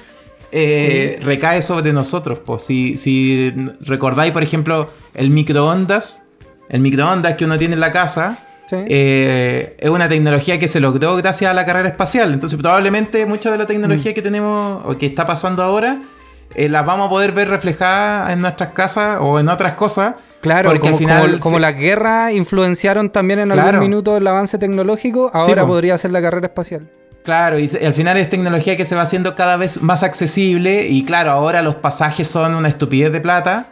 [0.50, 2.38] eh, recae sobre nosotros.
[2.44, 2.64] Pues.
[2.64, 6.24] Si, si recordáis, por ejemplo, el microondas,
[6.68, 8.38] el microondas que uno tiene en la casa,
[8.72, 12.32] eh, es una tecnología que se logró gracias a la carrera espacial.
[12.32, 14.14] Entonces, probablemente mucha de la tecnología mm.
[14.14, 16.02] que tenemos o que está pasando ahora,
[16.54, 20.68] eh, las vamos a poder ver reflejadas en nuestras casas o en otras cosas Claro,
[20.68, 25.30] porque como, al final como, las guerras influenciaron también en algún minuto el avance tecnológico,
[25.32, 26.86] ahora podría ser la carrera espacial.
[27.24, 31.02] Claro, y, al final es tecnología que se va haciendo cada vez más accesible y
[31.02, 33.68] claro, ahora los pasajes son una estupidez de plata,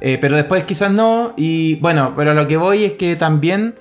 [0.00, 1.34] eh, pero después quizás no.
[1.36, 3.74] Y bueno, pero lo que voy es que también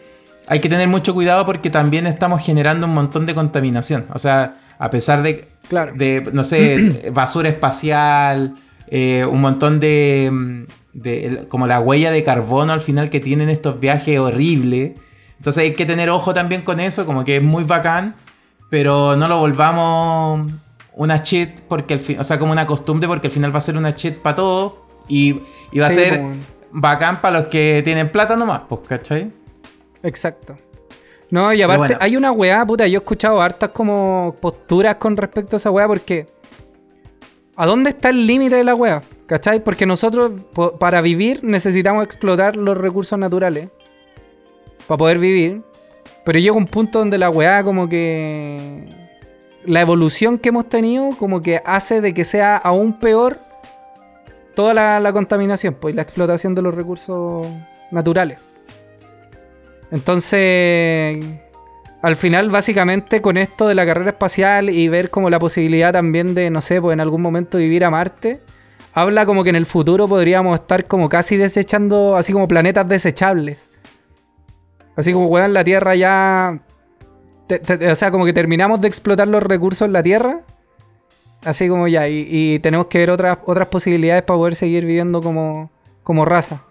[0.48, 4.08] hay que tener mucho cuidado porque también estamos generando un montón de contaminación.
[4.12, 5.48] O sea, a pesar de,
[5.94, 8.56] de no sé, basura espacial,
[8.88, 13.80] eh, un montón de mm, como la huella de carbono al final que tienen estos
[13.80, 14.94] viajes horribles.
[15.38, 18.16] Entonces hay que tener ojo también con eso, como que es muy bacán,
[18.70, 20.52] pero no lo volvamos
[20.94, 23.62] una cheat porque al fin, o sea, como una costumbre porque al final va a
[23.62, 24.74] ser una cheat para todos
[25.08, 25.34] y,
[25.80, 26.22] va a ser
[26.72, 29.32] bacán para los que tienen plata nomás, pues, ¿cachai?
[30.04, 30.58] Exacto.
[31.30, 35.56] No, y aparte hay una weá, puta, yo he escuchado hartas como posturas con respecto
[35.56, 36.28] a esa weá porque
[37.62, 39.04] ¿a dónde está el límite de la weá?
[39.28, 39.64] ¿Cachai?
[39.64, 40.32] Porque nosotros,
[40.80, 43.70] para vivir, necesitamos explotar los recursos naturales.
[44.88, 45.62] Para poder vivir.
[46.26, 48.90] Pero llega un punto donde la weá, como que.
[49.64, 53.38] La evolución que hemos tenido, como que hace de que sea aún peor
[54.56, 57.46] toda la, contaminación pues, la explotación de los recursos
[57.92, 58.40] naturales.
[59.92, 61.24] Entonces,
[62.02, 66.34] al final, básicamente, con esto de la carrera espacial y ver como la posibilidad también
[66.34, 68.42] de, no sé, pues en algún momento vivir a Marte,
[68.94, 73.70] habla como que en el futuro podríamos estar como casi desechando, así como planetas desechables.
[74.96, 76.60] Así como, weón, la Tierra ya...
[77.92, 80.42] o sea, como que terminamos de explotar los recursos en la Tierra.
[81.44, 85.22] Así como ya, y, y tenemos que ver otras, otras posibilidades para poder seguir viviendo
[85.22, 85.72] como,
[86.04, 86.64] como raza.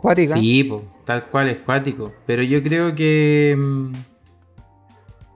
[0.00, 0.34] Cuática.
[0.34, 2.12] Sí, po, tal cual es cuático.
[2.26, 3.56] Pero yo creo que.
[3.56, 3.92] mm,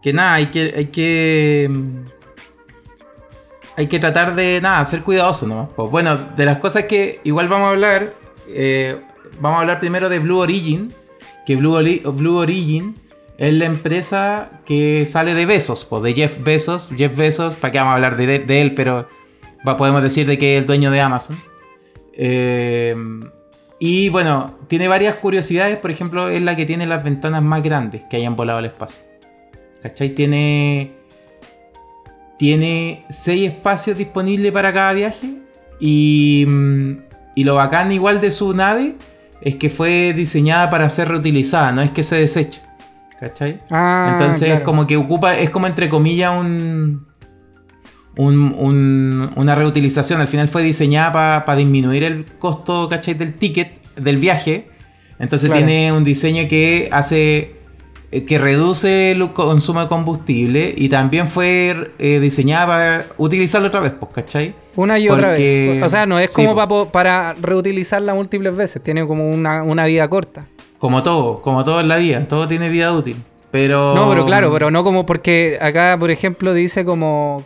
[0.03, 0.73] Que nada, hay que.
[0.77, 1.69] Hay que.
[1.71, 2.05] mm,
[3.79, 5.69] Hay que tratar de nada, ser cuidadoso nomás.
[5.69, 5.89] po.
[5.91, 8.15] Bueno, de las cosas que igual vamos a hablar.
[8.49, 9.01] eh,
[9.41, 10.93] vamos a hablar primero de Blue Origin.
[11.45, 11.77] Que Blue,
[12.13, 12.95] Blue Origin
[13.39, 16.91] es la empresa que sale de Besos, pues de Jeff Bezos.
[16.97, 18.75] Jeff Bezos, ¿para qué vamos a hablar de, él?
[18.75, 19.07] Pero
[19.79, 21.39] podemos decir de que es el dueño de Amazon.
[22.15, 22.97] Eh,
[23.79, 25.77] y bueno, tiene varias curiosidades.
[25.77, 29.03] Por ejemplo, es la que tiene las ventanas más grandes que hayan volado al espacio.
[29.87, 30.09] ¿Cachai?
[30.17, 30.91] Tiene.
[32.39, 35.29] Tiene seis espacios disponibles para cada viaje.
[35.79, 36.93] Y, mm,
[37.37, 38.97] y lo bacán igual de su nave
[39.41, 42.61] es que fue diseñada para ser reutilizada, no es que se deseche.
[43.21, 43.61] ¿Cachai?
[43.71, 47.07] Ah, Entonces es como que ocupa, es como entre comillas un,
[48.17, 50.21] un- un- una reutilización.
[50.21, 53.15] Al final fue diseñada para disminuir el costo, ¿cachai?
[53.15, 54.69] Del ticket, del viaje.
[55.19, 55.65] Entonces Claro.
[55.65, 57.56] tiene un diseño que hace,
[58.11, 63.93] que reduce el consumo de combustible y también fue eh, diseñada para utilizarlo otra vez,
[63.99, 64.55] pues, ¿cachai?
[64.77, 65.83] Una y otra vez.
[65.83, 68.83] O sea, no es como po- para reutilizarla múltiples veces.
[68.83, 70.47] Tiene como una, una vida corta.
[70.79, 73.17] Como todo, como todo en la vida, todo tiene vida útil.
[73.51, 73.95] Pero...
[73.95, 77.43] No, pero claro, pero no como porque acá, por ejemplo, dice como.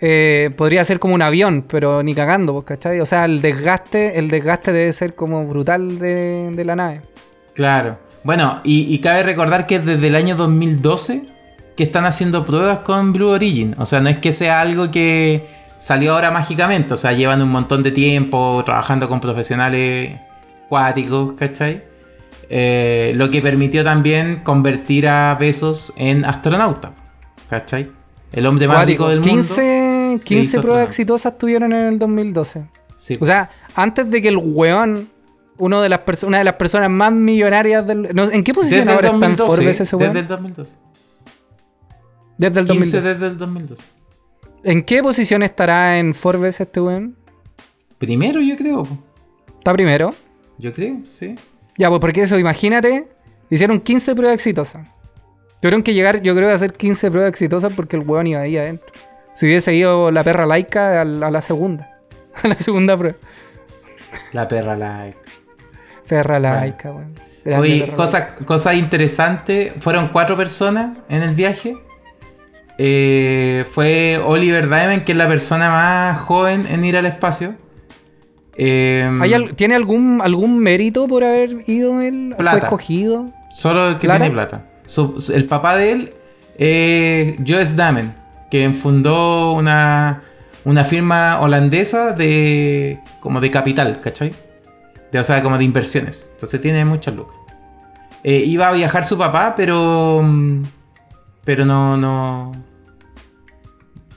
[0.00, 3.00] eh, podría ser como un avión, pero ni cagando, pues, ¿cachai?
[3.00, 7.00] O sea, el desgaste, el desgaste debe ser como brutal de, de la nave.
[7.54, 7.98] Claro.
[8.28, 11.24] Bueno, y, y cabe recordar que es desde el año 2012
[11.74, 13.74] que están haciendo pruebas con Blue Origin.
[13.78, 16.92] O sea, no es que sea algo que salió ahora mágicamente.
[16.92, 20.20] O sea, llevan un montón de tiempo trabajando con profesionales
[20.68, 21.82] cuáticos, ¿cachai?
[22.50, 26.92] Eh, lo que permitió también convertir a Besos en astronauta,
[27.48, 27.90] ¿cachai?
[28.30, 29.36] El hombre más rico del mundo.
[29.36, 30.84] 15, se 15 hizo pruebas astronauta.
[30.84, 32.66] exitosas tuvieron en el 2012.
[32.94, 33.16] Sí.
[33.18, 35.08] O sea, antes de que el weón,
[35.58, 38.14] uno de las una de las personas más millonarias del.
[38.14, 39.56] no, ¿En qué posición desde ahora está en 2012.
[39.56, 40.12] Forbes ese weón?
[40.12, 40.76] Desde el 2012.
[42.38, 43.08] Desde el 15 2012.
[43.08, 43.84] desde el 2012.
[44.64, 47.16] ¿En qué posición estará en Forbes este weón?
[47.98, 48.86] Primero, yo creo.
[49.58, 50.14] Está primero.
[50.58, 51.36] Yo creo, sí.
[51.76, 53.08] Ya, pues porque eso, imagínate,
[53.50, 54.86] hicieron 15 pruebas exitosas.
[55.60, 58.56] Tuvieron que llegar, yo creo, a hacer 15 pruebas exitosas porque el weón iba ahí
[58.56, 58.86] adentro.
[59.32, 61.94] Si hubiese ido la perra laica a la, a la segunda.
[62.42, 63.16] A la segunda prueba.
[64.32, 65.18] La perra like.
[66.08, 67.14] Perra laica, weón.
[67.44, 71.76] Grande Oye, cosa, cosa interesante, fueron cuatro personas en el viaje.
[72.78, 77.54] Eh, fue Oliver Diamond, que es la persona más joven en ir al espacio.
[78.56, 82.28] Eh, ¿Hay al- ¿Tiene algún, algún mérito por haber ido él?
[82.36, 82.58] ¿Fue Plata.
[82.58, 83.30] escogido?
[83.52, 84.18] Solo el que ¿Plata?
[84.20, 84.64] tiene plata.
[84.84, 86.12] Su- su- el papá de él,
[86.58, 88.14] eh, Joes Damen,
[88.50, 90.22] que fundó una,
[90.64, 94.32] una firma holandesa de como de capital, ¿cachai?
[95.12, 96.30] De, o sea, como de inversiones.
[96.34, 97.36] Entonces tiene muchas lucas.
[98.24, 100.20] Eh, iba a viajar su papá, pero.
[100.22, 100.62] mm,
[101.44, 101.96] Pero no.
[101.96, 102.52] No,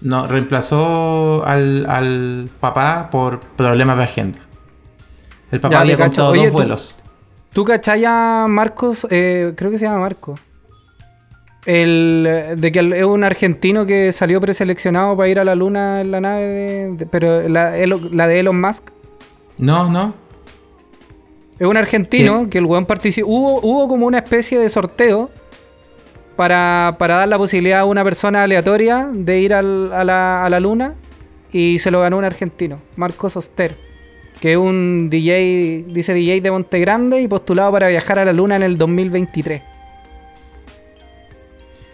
[0.02, 4.40] no reemplazó al, al papá por problemas de agenda.
[5.52, 7.00] El papá Ya, había Oye, dos tú- vuelos.
[7.54, 9.06] ¿Tú cachai a Marcos?
[9.12, 10.40] Eh, creo que se llama Marcos.
[11.66, 16.10] El, de que es un argentino que salió preseleccionado para ir a la luna en
[16.12, 17.74] la nave de, de- pero la,
[18.12, 18.90] la de Elon Musk.
[19.60, 20.16] No, no.
[21.62, 23.28] Es un argentino que el weón participó.
[23.28, 25.30] Hubo, hubo como una especie de sorteo
[26.36, 30.50] para, para dar la posibilidad a una persona aleatoria de ir al- a, la, a
[30.50, 30.96] la luna.
[31.52, 33.76] Y se lo ganó un argentino, Marcos Oster.
[34.40, 38.34] Que es un DJ, dice DJ de Monte Grande y postulado para viajar a la
[38.34, 39.62] luna en el 2023.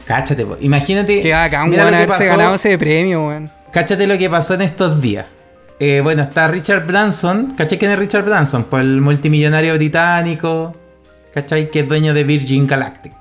[0.05, 1.21] Cáchate, imagínate.
[1.21, 1.33] Que
[1.71, 3.51] mira weón, haberse ganado ese premio, weón.
[3.73, 5.25] Cáchate lo que pasó en estos días.
[5.79, 7.53] Eh, bueno, está Richard Branson.
[7.55, 8.65] ¿Cachai quién es Richard Branson?
[8.65, 10.75] Pues el multimillonario británico.
[11.33, 11.69] ¿Cachai?
[11.69, 13.13] Que es dueño de Virgin Galactic.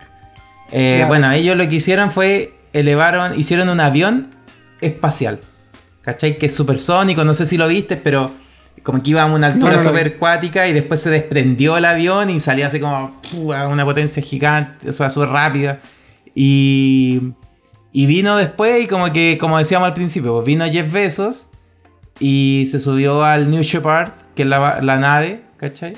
[0.72, 1.04] Eh.
[1.06, 4.34] Bueno, ellos lo que hicieron fue elevaron, hicieron un avión
[4.80, 5.40] espacial.
[6.00, 6.38] ¿Cachai?
[6.38, 8.32] Que es supersónico, no sé si lo viste, pero
[8.84, 11.76] como que iba a una altura No, no lo súper cuática y después se desprendió
[11.76, 15.80] el avión y salía así como una potencia gigante, o sea, súper rápida.
[16.34, 17.32] Y,
[17.92, 21.48] y vino después y como que, como decíamos al principio, pues vino Jeff Bezos
[22.18, 25.94] y se subió al New Shepard, que es la, la nave, ¿cachai?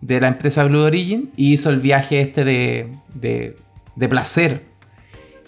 [0.00, 3.56] De la empresa Blue Origin y hizo el viaje este de, de,
[3.94, 4.64] de placer.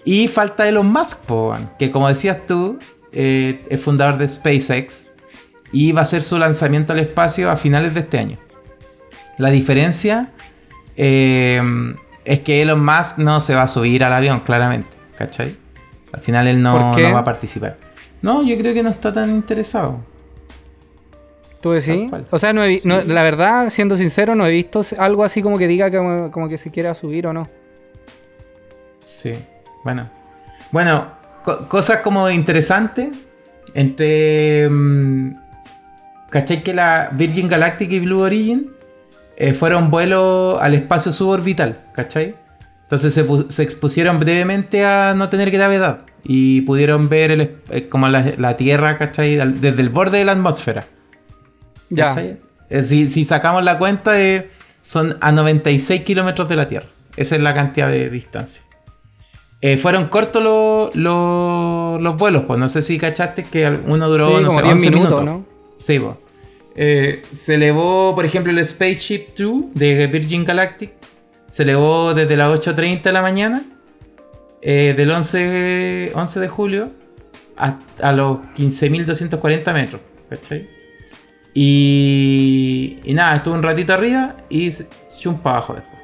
[0.05, 2.79] Y falta Elon Musk, po, que como decías tú,
[3.13, 5.09] eh, es fundador de SpaceX
[5.73, 8.39] y va a hacer su lanzamiento al espacio a finales de este año.
[9.37, 10.33] La diferencia
[10.97, 11.61] eh,
[12.25, 15.57] es que Elon Musk no se va a subir al avión, claramente, ¿cachai?
[16.13, 17.79] Al final él no va a participar.
[18.23, 20.01] No, yo creo que no está tan interesado.
[21.61, 22.11] ¿Tú decís?
[22.31, 25.67] O sea, no he la verdad, siendo sincero, no he visto algo así como que
[25.67, 27.49] diga como, como que se quiera subir o no.
[29.05, 29.35] Sí,
[29.85, 30.09] bueno.
[30.71, 31.09] Bueno,
[31.43, 33.09] co- cosas como interesantes.
[33.75, 34.69] Entre.
[34.71, 35.37] mm,
[36.31, 38.71] ¿Cachai que la Virgin Galactic y Blue Origin
[39.37, 41.77] eh, fueron vuelos al espacio suborbital?
[41.93, 42.35] ¿Cachai?
[42.83, 43.13] Entonces
[43.49, 46.01] se expusieron brevemente a no tener gravedad.
[46.25, 49.37] Y pudieron ver el eh, como la, la Tierra, ¿cachai?
[49.37, 50.87] Desde el borde de la atmósfera.
[51.91, 52.09] Ya.
[52.11, 52.39] ¿cachai?
[52.71, 54.51] Eh, Si, si sacamos la cuenta, eh,
[54.83, 56.87] son a 96 kilómetros de la Tierra.
[57.17, 58.63] Esa es la cantidad de distancia.
[59.61, 64.39] Eh, fueron cortos los, los, los vuelos, pues no sé si cachaste que uno duró
[64.39, 65.25] Sí, no sé, 10 11 minutos, minutos.
[65.25, 65.47] ¿no?
[65.77, 66.15] Sí, pues.
[66.77, 70.93] Eh, se elevó, por ejemplo, el Spaceship 2 de Virgin Galactic.
[71.49, 73.65] Se elevó desde las 8.30 de la mañana,
[74.63, 76.91] eh, del 11, 11 de julio,
[77.57, 80.01] a, a los 15.240 metros.
[80.29, 80.69] ¿Cachai?
[81.55, 84.69] Y, y nada, estuvo un ratito arriba y
[85.19, 85.99] chum para abajo después.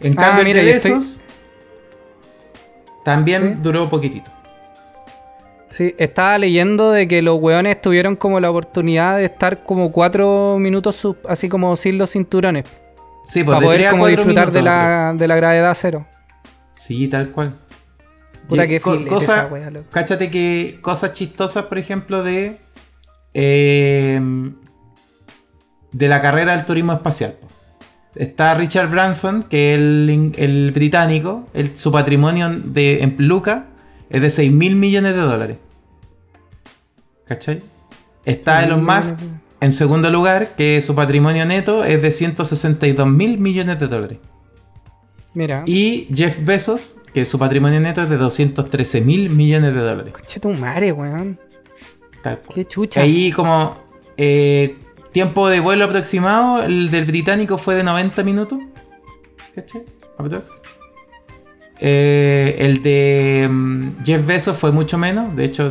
[0.00, 1.22] En Ah, cambio, mira, el de yo estoy-
[3.04, 3.62] también Sí.
[3.62, 4.30] duró poquitito.
[5.68, 10.56] Sí, estaba leyendo de que los weones tuvieron como la oportunidad de estar como cuatro
[10.58, 12.64] minutos sub- así como sin los cinturones.
[13.24, 16.06] Sí, pues para de poder como disfrutar de la, de la gravedad cero.
[16.76, 17.54] Sí, tal cual.
[18.48, 19.86] Puta que co- cosa- esa wea, loco.
[19.90, 22.58] Cáchate que cosas chistosas, por ejemplo, de.
[23.34, 24.20] eh,
[25.92, 27.34] de la carrera del turismo espacial.
[28.14, 31.48] Está Richard Branson, que es el, el británico.
[31.54, 33.66] el- su patrimonio de, en Luca
[34.10, 35.56] es de 6 mil millones de dólares.
[37.26, 37.62] ¿Cachai?
[38.24, 39.20] Está 6.000 Elon Musk
[39.60, 44.18] en segundo lugar, que su patrimonio neto es de 162 mil millones de dólares.
[45.36, 45.64] Mira.
[45.66, 50.12] Y Jeff Bezos, que su patrimonio neto es de 213 mil millones de dólares.
[50.14, 51.38] Coche tu madre, weón.
[52.22, 52.54] Tal cual.
[52.54, 53.02] Qué chucha.
[53.02, 53.76] Ahí como
[54.16, 54.76] eh,
[55.12, 58.58] tiempo de vuelo aproximado, el del británico fue de 90 minutos.
[59.54, 59.82] ¿Cachai?
[60.18, 60.62] Aprox.
[61.78, 65.36] Eh, el de mm, Jeff Bezos fue mucho menos.
[65.36, 65.68] De hecho,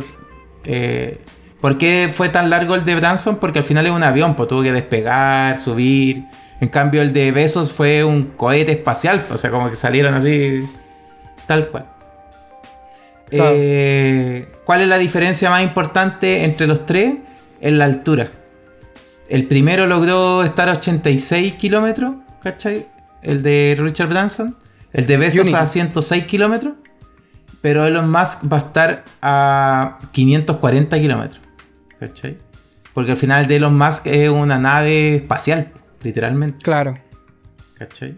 [0.64, 1.20] eh,
[1.60, 3.38] ¿por qué fue tan largo el de Branson?
[3.40, 6.24] Porque al final es un avión, pues tuvo que despegar, subir.
[6.60, 9.24] En cambio, el de Bezos fue un cohete espacial.
[9.30, 10.66] O sea, como que salieron así.
[11.46, 11.86] Tal cual.
[13.28, 13.50] Claro.
[13.54, 17.14] Eh, ¿Cuál es la diferencia más importante entre los tres?
[17.60, 18.30] En la altura.
[19.28, 22.86] El primero logró estar a 86 kilómetros, ¿cachai?
[23.22, 24.56] El de Richard Branson.
[24.92, 25.54] El de Unity.
[25.54, 26.74] a 106 kilómetros.
[27.60, 31.40] Pero Elon Musk va a estar a 540 kilómetros,
[31.98, 32.38] ¿cachai?
[32.94, 35.72] Porque al final de Elon Musk es una nave espacial,
[36.06, 36.96] literalmente, Claro.
[37.78, 38.16] ¿cachai?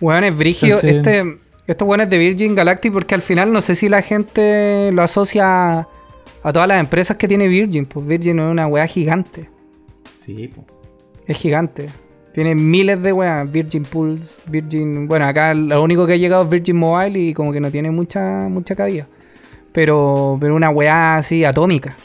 [0.00, 0.76] Weón, es brígido.
[0.76, 4.90] Entonces- Este, estos weones de Virgin Galactic, porque al final no sé si la gente
[4.92, 5.80] lo asocia
[6.42, 7.86] a todas las empresas que tiene Virgin.
[7.86, 9.48] Pues Virgin es una weá gigante.
[10.12, 10.66] Sí, po.
[11.26, 11.88] Es gigante.
[12.34, 13.50] Tiene miles de weas.
[13.50, 15.06] Virgin Pulse, Virgin.
[15.08, 17.90] Bueno, acá lo único que ha llegado es Virgin Mobile y como que no tiene
[17.90, 19.06] mucha, mucha cabida.
[19.72, 21.96] Pero, pero una weá así atómica.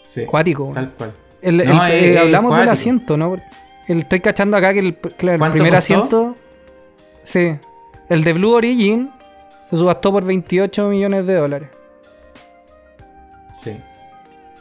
[0.00, 0.24] sí.
[0.26, 0.64] Cuático.
[0.64, 0.74] weón.
[0.74, 1.14] Tal cual.
[1.42, 3.36] El- el- No, eh, es- es hablamos del asiento, ¿no?
[3.88, 5.94] El- estoy cachando acá que el, claro, el ¿Cuánto primer costó?
[5.94, 6.36] asiento.
[7.24, 7.56] Sí.
[8.08, 9.10] El de Blue Origin
[9.68, 11.68] se subastó por 28 millones de dólares.
[13.52, 13.76] Sí.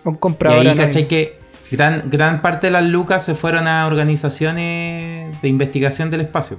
[0.04, 0.60] Un Y comprador.
[0.60, 0.86] ahí, anónimo.
[0.88, 1.08] ¿cachai?
[1.08, 1.40] Que
[1.72, 6.58] gran, gran parte de las lucas se fueron a organizaciones de investigación del espacio.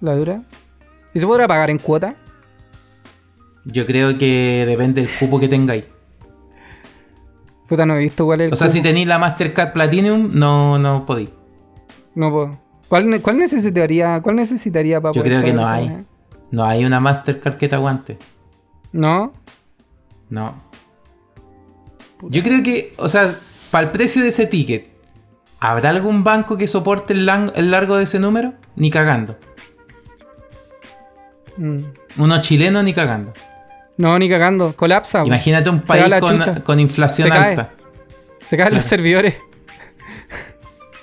[0.00, 0.42] La dura.
[1.14, 2.14] ¿Y se podrá pagar en cuota?
[3.64, 5.84] Yo creo que depende del cupo que tengáis.
[7.68, 8.52] Puta, no he visto cuál es el.
[8.52, 11.30] O sea, si tenéis la Mastercard Platinum, no, no podéis.
[12.14, 12.58] No puedo.
[12.88, 15.86] ¿Cuál, cuál necesitaría, cuál necesitaría para Yo poder creo que no hay.
[15.86, 16.04] esa?
[16.50, 18.18] No hay una Mastercard que te aguante.
[18.92, 19.34] ¿No?
[20.30, 20.54] No.
[22.22, 23.36] Yo creo que, o sea,
[23.70, 24.88] para el precio de ese ticket,
[25.60, 28.54] ¿habrá algún banco que soporte el largo de ese número?
[28.76, 29.36] Ni cagando.
[31.58, 31.78] Mm.
[32.16, 33.32] Uno chileno ni cagando.
[33.98, 34.74] No, ni cagando.
[34.74, 35.24] Colapsa.
[35.26, 36.06] Imagínate un país
[36.64, 37.50] con, inflación Se cae.
[37.50, 37.72] alta.
[38.42, 39.34] Se caen los servidores.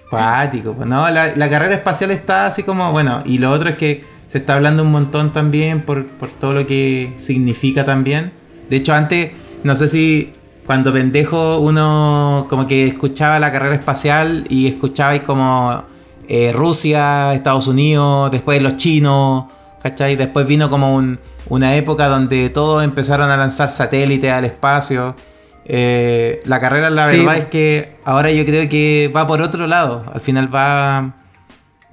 [0.09, 3.75] Cuático, pues no, la, la carrera espacial está así como, bueno, y lo otro es
[3.75, 8.31] que se está hablando un montón también por, por todo lo que significa también.
[8.69, 9.31] De hecho, antes,
[9.63, 10.33] no sé si
[10.65, 15.83] cuando pendejo uno como que escuchaba la carrera espacial y escuchaba como
[16.27, 19.45] eh, Rusia, Estados Unidos, después los chinos,
[19.85, 20.15] ¿cachai?
[20.15, 20.99] Después vino como
[21.47, 25.15] una época donde todos empezaron a lanzar satélites al espacio.
[25.63, 30.03] Eh, la carrera, la verdad es que ahora yo creo que va por otro lado.
[30.11, 31.13] Al final va,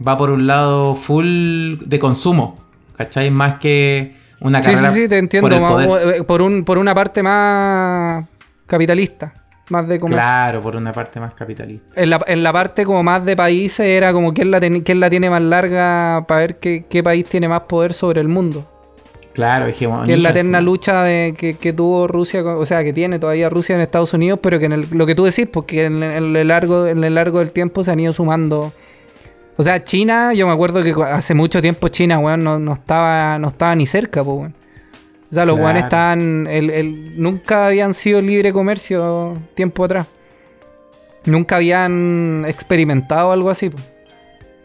[0.06, 2.64] va por un lado full de consumo,
[2.96, 3.30] ¿cachai?
[3.30, 4.88] Más que una carrera.
[4.88, 5.50] Sí, sí, sí, te entiendo.
[6.26, 8.24] Por, eh, un, por una parte más
[8.66, 9.34] capitalista.
[9.72, 10.22] Más de comercio.
[10.22, 11.98] Claro, por una parte más capitalista.
[11.98, 15.40] En la, parte como más de países era como quién la, quién la tiene más
[15.40, 18.68] larga para ver qué, qué país tiene más poder sobre el mundo.
[19.32, 20.04] Claro, hegemonía.
[20.04, 23.74] Que es la eterna lucha de, que, tuvo Rusia, o sea, que tiene todavía Rusia
[23.74, 27.02] en Estados Unidos, pero que en lo que tú decís, porque en, el largo, en
[27.02, 28.74] el largo del tiempo se han ido sumando.
[29.56, 33.48] O sea, China, yo me acuerdo que hace mucho tiempo China, weón, no, estaba, no
[33.48, 34.61] estaba ni cerca, pues, weón.
[35.32, 36.46] O sea, los weones estaban.
[36.46, 40.06] El, nunca habían sido libre comercio tiempo atrás.
[41.24, 43.70] Nunca habían experimentado algo así.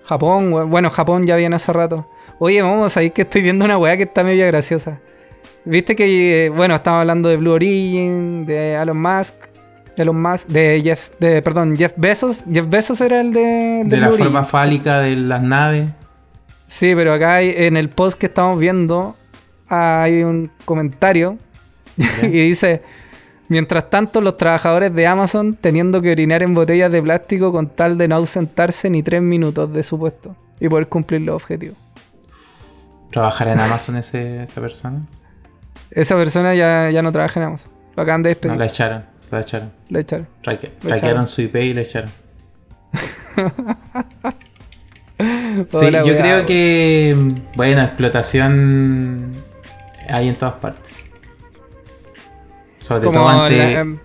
[0.04, 2.10] Japón, bueno, Japón ya viene hace rato.
[2.38, 5.00] Oye, vamos a ir que estoy viendo una weá que está media graciosa.
[5.64, 9.36] Viste que, bueno, estaba hablando de Blue Origin, de Elon Musk,
[9.96, 12.44] Elon Musk, de Jeff, de, perdón, Jeff Bezos.
[12.52, 13.84] Jeff Bezos era el de.
[13.86, 15.88] De, la forma fálica de las naves.
[16.66, 19.16] Sí, pero acá en el post que estamos viendo
[19.70, 21.38] hay un comentario
[22.22, 22.84] y dice,
[23.48, 27.98] mientras tanto los trabajadores de Amazon teniendo que orinar en botellas de plástico con tal
[27.98, 31.78] de no ausentarse ni tres minutos de su puesto y poder cumplir los objetivos.
[33.12, 35.02] ¿Trabajará en Amazon ese, esa persona?
[35.92, 37.72] Esa persona ya, ya no trabaja en Amazon.
[37.96, 38.54] Lo acaban de despedir.
[38.54, 39.06] No, la echaron.
[39.32, 39.72] La echaron.
[39.90, 40.28] La echaron.
[40.84, 42.10] Raquearon su IP y la echaron.
[45.68, 47.16] sí, yo creo que,
[47.56, 49.27] bueno, explotación
[50.10, 50.92] hay en todas partes.
[52.82, 53.74] Sobre todo ante...
[53.74, 54.00] Em,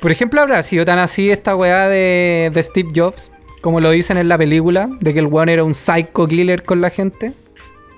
[0.00, 3.30] por ejemplo, habrá sido tan así esta weá de, Steve Jobs,
[3.60, 6.80] como lo dicen en la película, de que el weón era un psycho killer con
[6.80, 7.32] la gente.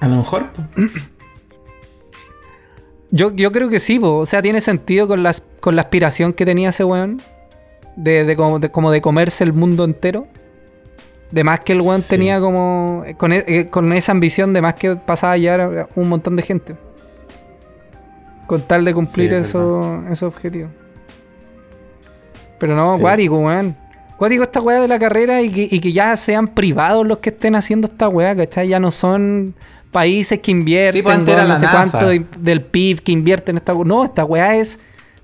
[0.01, 0.47] A lo mejor.
[3.13, 6.47] Yo, yo creo que sí, o sea, tiene sentido con, las, con la aspiración que
[6.47, 7.21] tenía ese weón.
[7.97, 10.29] De, como, de, comerse el mundo entero.
[11.33, 13.03] De más que el weón tenía como.
[13.17, 16.77] Con, e, con, esa ambición de más que pasaba ya un montón de gente.
[18.51, 20.73] Con tal de cumplir eso, esos objetivos.
[22.59, 23.77] Pero no, cuático, weón.
[24.17, 27.87] Cuático esta weá de la carrera y que, ya sean privados los que estén haciendo
[27.87, 28.67] esta weá, ¿cachai?
[28.67, 29.55] Ya no son
[29.93, 32.09] países que invierten, pues, no sé cuánto
[32.41, 34.81] del PIB que invierten en esta No, esta weá es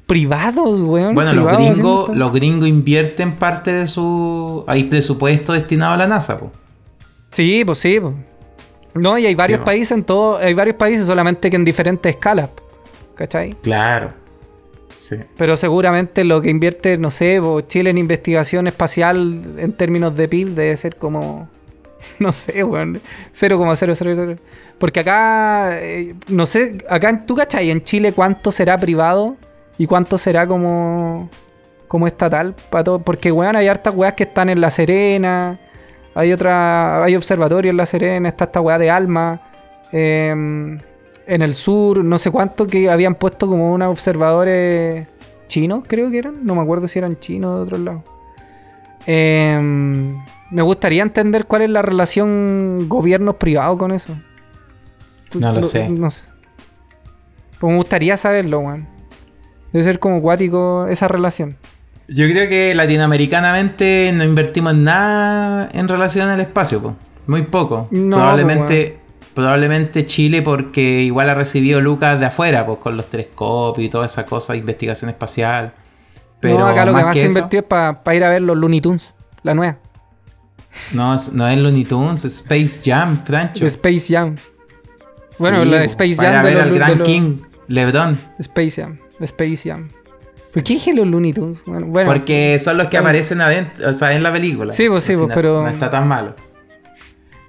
[0.07, 1.17] privados, weón.
[1.17, 4.63] Bueno, los gringos, los gringos invierten parte de su.
[4.69, 6.53] Hay presupuesto destinado a la NASA, pues.
[7.33, 8.15] Sí, pues sí, pues.
[8.95, 12.51] No, y hay varios países en todo, hay varios países solamente que en diferentes escalas.
[13.17, 13.55] ¿Cachai?
[13.63, 14.13] Claro.
[14.95, 15.17] Sí.
[15.37, 20.49] Pero seguramente lo que invierte, no sé, Chile en investigación espacial en términos de PIB
[20.55, 21.49] debe ser como,
[22.19, 23.01] no sé, weón,
[23.33, 24.39] 0,000.
[24.79, 29.37] Porque acá, eh, no sé, acá, ¿tú cachai en Chile cuánto será privado
[29.77, 31.29] y cuánto será como,
[31.89, 32.55] como estatal?
[32.71, 32.99] Para todo?
[33.01, 35.61] Porque, weón, hay hartas weas que están en La Serena,
[36.15, 39.43] hay otra, hay observatorio en La Serena, está esta wea de Alma.
[39.93, 40.79] Eh,
[41.27, 45.07] en el sur, no sé cuánto, que habían puesto como unos observadores
[45.49, 46.45] chinos, creo que eran.
[46.45, 48.05] No me acuerdo si eran chinos de otro lado.
[49.07, 50.17] Em,
[50.51, 54.17] me gustaría entender cuál es la relación gobierno-privado con eso.
[55.35, 55.89] No lo, sé.
[55.89, 56.27] No sé.
[57.61, 58.87] Pues me gustaría saberlo, weón.
[59.73, 61.57] Debe ser como cuático esa relación.
[62.09, 66.95] Yo creo que latinoamericanamente no invertimos nada en relación al espacio, pues.
[67.27, 67.89] Muy poco.
[67.91, 69.01] Probablemente
[69.37, 74.07] Probablemente Chile porque igual ha recibido lucas de afuera, pues con los telescopios y toda
[74.07, 75.75] esa cosa, investigación espacial.
[76.41, 78.81] Pero no, acá lo que más se invertido es para ir a ver los Looney
[78.81, 79.13] Tunes,
[79.43, 79.77] la nueva.
[80.95, 83.67] No, no es Looney Tunes, es Space Jam, Francho.
[83.67, 84.37] Space Jam.
[85.39, 86.37] Bueno, la Space Jam.
[86.37, 88.19] Para ver al Gran King, Lebron.
[88.39, 89.91] Space Jam, Space Jam.
[90.55, 91.59] ¿Por qué dije los Looney Tunes?
[91.67, 94.73] Bueno, porque son los que aparecen adentro, o sea, en la película.
[94.73, 95.61] Sí, pues sí, pues, pero.
[95.61, 96.35] No está tan malo.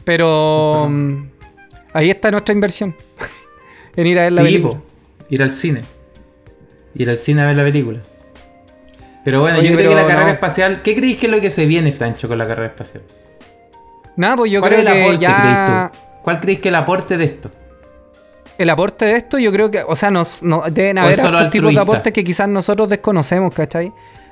[0.04, 0.92] Pero.
[1.94, 2.96] Ahí está nuestra inversión.
[3.96, 4.82] en ir a ver la película.
[5.30, 5.84] ir al cine.
[6.96, 8.02] Ir al cine a ver la película.
[9.24, 10.82] Pero bueno, yo creo que la carrera espacial.
[10.82, 13.04] ¿Qué creéis que es lo que se viene, Francho, con la carrera espacial?
[14.16, 15.92] Nada, pues yo creo que ya.
[16.22, 17.52] ¿Cuál creéis que es el aporte de esto?
[18.58, 19.84] El aporte de esto, yo creo que.
[19.86, 23.92] O sea, nos, deben haber otros tipos de aportes que quizás nosotros desconocemos, ¿cachai?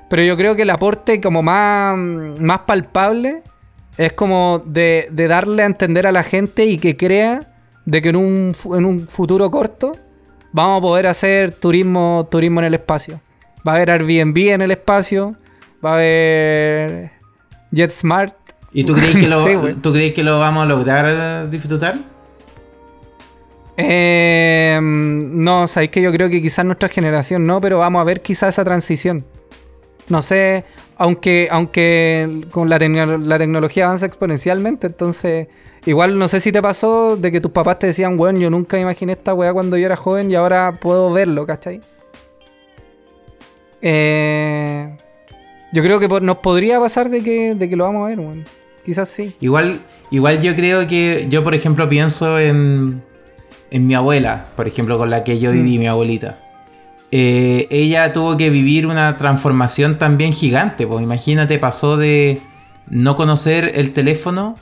[0.09, 3.43] Pero yo creo que el aporte como más, más palpable
[3.97, 7.53] es como de, de darle a entender a la gente y que crea
[7.85, 9.95] de que en un, en un futuro corto
[10.51, 13.21] vamos a poder hacer turismo, turismo en el espacio.
[13.67, 15.35] Va a haber Airbnb en el espacio.
[15.83, 17.11] Va a haber
[17.71, 18.35] JetSmart.
[18.71, 19.73] ¿Y tú crees que, lo, sé, güey.
[19.75, 21.97] ¿tú crees que lo vamos a lograr disfrutar?
[23.77, 28.21] Eh, no, sabéis que yo creo que quizás nuestra generación no, pero vamos a ver
[28.21, 29.25] quizás esa transición.
[30.07, 30.63] No sé,
[30.97, 35.47] aunque, aunque con la, tecno- la tecnología avanza exponencialmente, entonces
[35.85, 38.79] igual no sé si te pasó de que tus papás te decían, bueno, yo nunca
[38.79, 41.81] imaginé esta weá cuando yo era joven y ahora puedo verlo, ¿cachai?
[43.81, 44.95] Eh,
[45.73, 48.45] yo creo que nos podría pasar de que, de que lo vamos a ver, weón.
[48.85, 49.35] Quizás sí.
[49.41, 49.79] Igual,
[50.11, 53.03] igual yo creo que yo, por ejemplo, pienso en,
[53.71, 55.79] en mi abuela, por ejemplo, con la que yo viví, Mm.
[55.79, 56.39] mi abuelita.
[57.17, 60.85] Eh, ella tuvo que vivir una transformación también gigante.
[60.85, 62.41] Pues imagínate, pasó de
[62.89, 64.55] no conocer el teléfono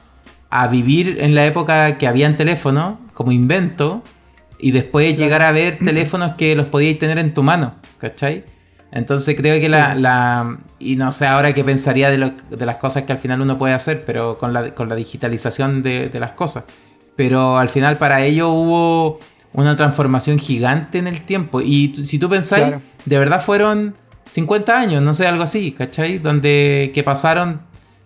[0.51, 4.03] a vivir en la época que habían teléfono como invento
[4.59, 8.43] y después llegar a ver teléfonos que los podíais tener en tu mano, ¿cachai?
[8.91, 12.77] Entonces creo que la, la- Y no sé ahora qué pensaría de, lo- de las
[12.77, 16.19] cosas que al final uno puede hacer, pero con la, con la digitalización de, de
[16.19, 16.65] las cosas.
[17.15, 19.19] Pero al final para ello hubo
[19.53, 21.61] una transformación gigante en el tiempo.
[21.61, 22.81] Y si tú pensáis, Claro.
[23.05, 23.95] de verdad fueron
[24.25, 26.17] 50 años, no sé, algo así, ¿cachai?
[26.19, 27.61] Donde que pasaron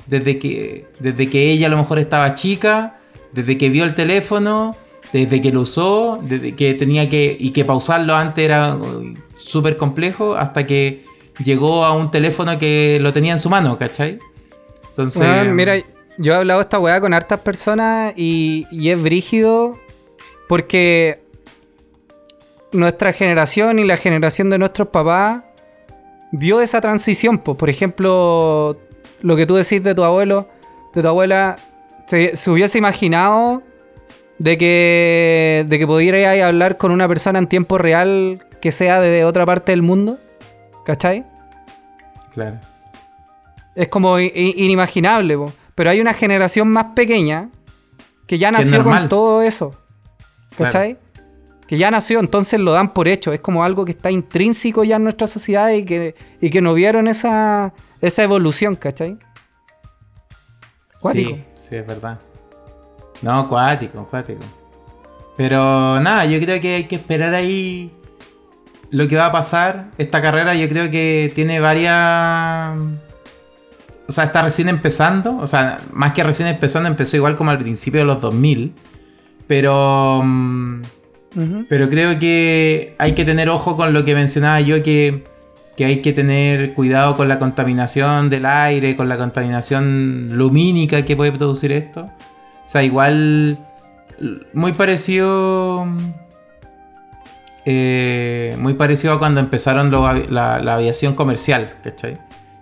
[0.08, 2.98] desde que, desde que ella a lo mejor estaba chica,
[3.32, 4.76] desde que vio el teléfono,
[5.14, 7.36] desde que lo usó, desde que tenía que.
[7.40, 11.06] y que pausarlo antes era uy, súper complejo, hasta que
[11.44, 14.20] llegó a un teléfono que lo tenía en su mano, ¿cachai?
[14.90, 15.48] Entonces.
[15.54, 15.76] Mira,
[16.18, 19.78] yo he hablado esta weá con hartas personas y, y es brígido
[20.50, 21.22] porque
[22.72, 25.44] nuestra generación y la generación de nuestros papás
[26.32, 27.40] vio esa transición.
[27.40, 27.56] po.
[27.56, 28.78] Por ejemplo,
[29.22, 30.50] lo que tú decís de tu abuelo,
[30.94, 31.58] de tu abuela,
[32.06, 33.64] se, se hubiese imaginado
[34.40, 39.26] de que, de que pudierais hablar con una persona en tiempo real que sea de
[39.26, 40.18] otra parte del mundo.
[40.86, 41.26] ¿Cachai?
[42.34, 42.60] Claro.
[43.76, 45.52] Es como inimaginable, po.
[45.76, 47.50] pero hay una generación más pequeña
[48.26, 49.76] que ya nació con todo eso.
[50.58, 50.98] ¿Cachai?
[51.68, 53.34] Que ya nació, entonces lo dan por hecho.
[53.34, 56.74] Es como algo que está intrínseco ya en nuestra sociedad y que, y que no
[56.74, 59.18] vieron esa, esa evolución, ¿cachai?
[61.02, 61.32] Cuático.
[61.32, 62.20] Sí, sí, es verdad.
[63.22, 64.42] No, cuático, cuático.
[65.36, 67.92] Pero nada, yo creo que hay que esperar ahí
[68.90, 69.92] lo que va a pasar.
[69.98, 72.78] Esta carrera yo creo que tiene varias...
[74.08, 75.38] O sea, está recién empezando.
[75.38, 78.74] O sea, más que recién empezando, empezó igual como al principio de los 2000.
[79.48, 80.24] Pero...
[81.70, 85.24] pero creo que hay que tener ojo con lo que mencionaba yo, que,
[85.76, 91.16] que hay que tener cuidado con la contaminación del aire, con la contaminación lumínica que
[91.16, 92.02] puede producir esto.
[92.02, 93.58] O sea, igual
[94.54, 95.86] muy parecido...
[97.66, 102.18] eh, muy parecido a cuando empezaron la aviación comercial, ¿cachai?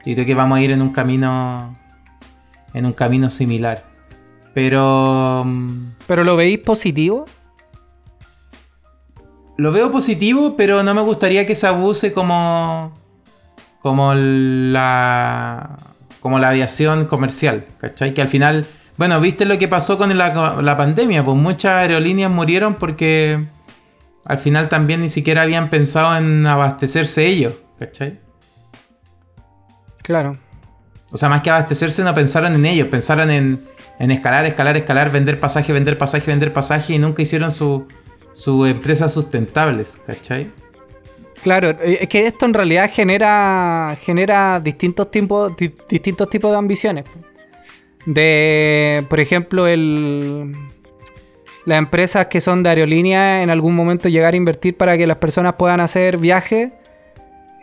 [0.06, 1.74] Yo creo que vamos a ir en un camino...
[2.74, 3.86] En un camino similar.
[4.54, 5.44] Pero...
[5.46, 7.26] mm, ¿Pero lo veis positivo?
[9.58, 12.94] Lo veo positivo, pero no me gustaría que se abuse como.
[13.80, 15.78] como la.
[16.20, 17.66] como la aviación comercial.
[17.80, 18.14] ¿Cachai?
[18.14, 18.66] Que al final.
[18.98, 21.24] Bueno, viste lo que pasó con la, la pandemia.
[21.24, 23.44] Pues muchas aerolíneas murieron porque.
[24.26, 27.54] Al final también ni siquiera habían pensado en abastecerse ellos.
[27.80, 28.20] ¿Cachai?
[30.02, 30.38] Claro.
[31.12, 32.88] O sea, más que abastecerse, no pensaron en ellos.
[32.90, 33.64] Pensaron en,
[34.00, 36.96] en escalar, escalar, escalar, vender pasaje, vender pasaje, vender pasaje.
[36.96, 37.88] Y nunca hicieron su.
[38.36, 39.98] Sus empresas sustentables.
[40.06, 40.52] ¿Cachai?
[41.42, 46.58] Claro, eh, es que esto en realidad genera, genera distintos, tipos, di- distintos tipos de
[46.58, 47.06] ambiciones.
[48.06, 50.54] De, por ejemplo, el,
[51.66, 55.18] las empresas que son de aerolínea en algún momento llegar a invertir para que las
[55.18, 56.70] personas puedan hacer viajes.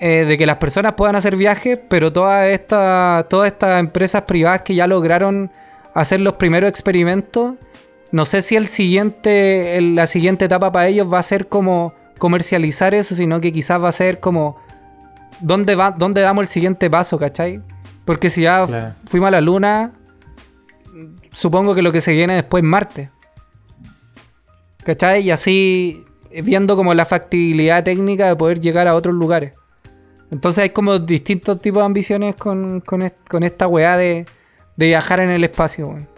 [0.01, 4.63] eh, de que las personas puedan hacer viajes, pero todas estas todas estas empresas privadas
[4.63, 5.53] que ya lograron
[5.95, 7.55] hacer los primeros experimentos,
[8.13, 12.95] no sé si el siguiente, la siguiente etapa para ellos va a ser como comercializar
[12.95, 14.57] eso, sino que quizás va a ser como
[15.41, 17.61] dónde va, dónde damos el siguiente paso, ¿cachai?
[18.05, 18.95] Porque si ya Claro.
[19.07, 19.93] fuimos a la luna,
[21.33, 23.11] supongo que lo que se viene después es Marte.
[24.85, 25.23] ¿Cachai?
[25.23, 26.05] Y así
[26.43, 29.53] viendo como la factibilidad técnica de poder llegar a otros lugares.
[30.31, 34.25] Entonces hay como distintos tipos de ambiciones con, con, est- con esta weá de,
[34.77, 36.09] de viajar en el espacio, weón.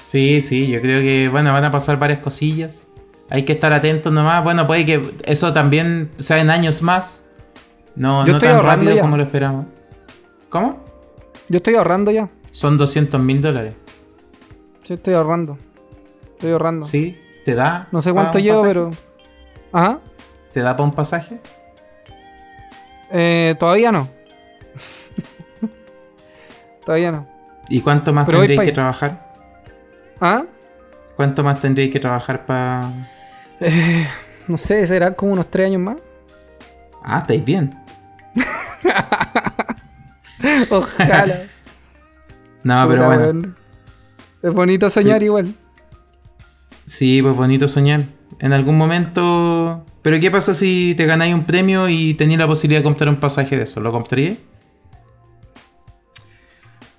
[0.00, 2.88] Sí, sí, yo creo que, bueno, van a pasar varias cosillas.
[3.30, 4.44] Hay que estar atentos nomás.
[4.44, 7.30] Bueno, puede que eso también sea en años más.
[7.96, 9.00] No, Yo no estoy tan ahorrando rápido ya.
[9.02, 9.66] como lo esperamos.
[10.50, 10.84] ¿Cómo?
[11.48, 12.28] Yo estoy ahorrando ya.
[12.50, 13.74] Son 200 mil dólares.
[14.82, 15.56] Sí, estoy ahorrando.
[16.32, 16.84] Estoy ahorrando.
[16.84, 17.18] ¿Sí?
[17.44, 17.88] ¿Te da?
[17.92, 18.74] No sé cuánto llevo, pasaje?
[18.74, 18.90] pero.
[19.72, 20.00] Ajá.
[20.52, 21.40] ¿Te da para un pasaje?
[23.10, 24.08] Eh, todavía no.
[26.84, 27.26] todavía no.
[27.68, 29.23] ¿Y cuánto más tendréis que trabajar?
[30.26, 30.46] ¿Ah?
[31.16, 32.90] ¿Cuánto más tendréis que trabajar para.?
[34.48, 35.96] No sé, será como unos tres años más.
[37.02, 37.78] Ah, estáis bien.
[40.70, 41.42] Ojalá.
[42.62, 43.54] No, pero bueno.
[44.42, 45.26] Es bonito soñar Sí.
[45.26, 45.54] igual.
[46.86, 48.04] Sí, pues bonito soñar.
[48.38, 49.84] En algún momento.
[50.00, 53.16] Pero ¿qué pasa si te ganáis un premio y tenéis la posibilidad de comprar un
[53.16, 53.82] pasaje de eso?
[53.82, 54.38] ¿Lo comprarías?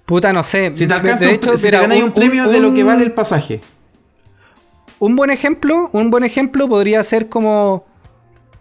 [0.06, 0.74] Puta, no sé.
[0.74, 2.84] Si te alcanza de un- hecho, si mira, te ganáis un, premio de lo que
[2.84, 3.62] vale el pasaje.
[5.00, 7.86] Un buen ejemplo, un buen ejemplo podría ser como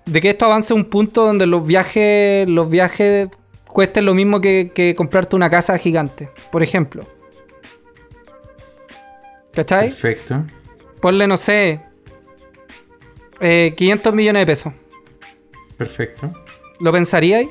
[0.06, 3.28] de que esto avance a un punto donde los viajes, los viajes
[3.66, 7.06] cuesten lo mismo que, que comprarte una casa gigante, por ejemplo.
[9.52, 9.88] ¿Cachai?
[9.88, 10.44] Perfecto.
[11.00, 11.80] Ponle, no sé,
[13.40, 14.72] eh, 500 millones de pesos.
[15.76, 16.32] Perfecto.
[16.80, 17.48] ¿Lo pensaríais?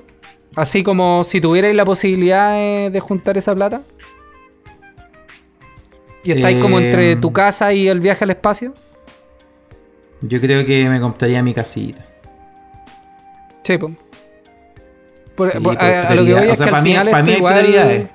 [0.56, 3.82] Así como si tuvierais la posibilidad de, de juntar esa plata.
[6.24, 8.74] Y estáis como entre tu casa y el viaje al espacio.
[10.22, 12.06] Yo creo que me compraría mi casita.
[13.64, 13.92] Sí, po.
[15.36, 17.08] Por- Sí, por- por a, a lo que voy es sea, que al mí- final
[17.10, 17.54] esto mí igual...
[17.60, 18.08] prioridades.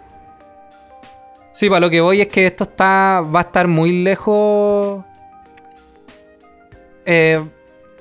[1.53, 5.05] Sí, para lo que voy es que esto está va a estar muy lejos.
[7.05, 7.43] Eh,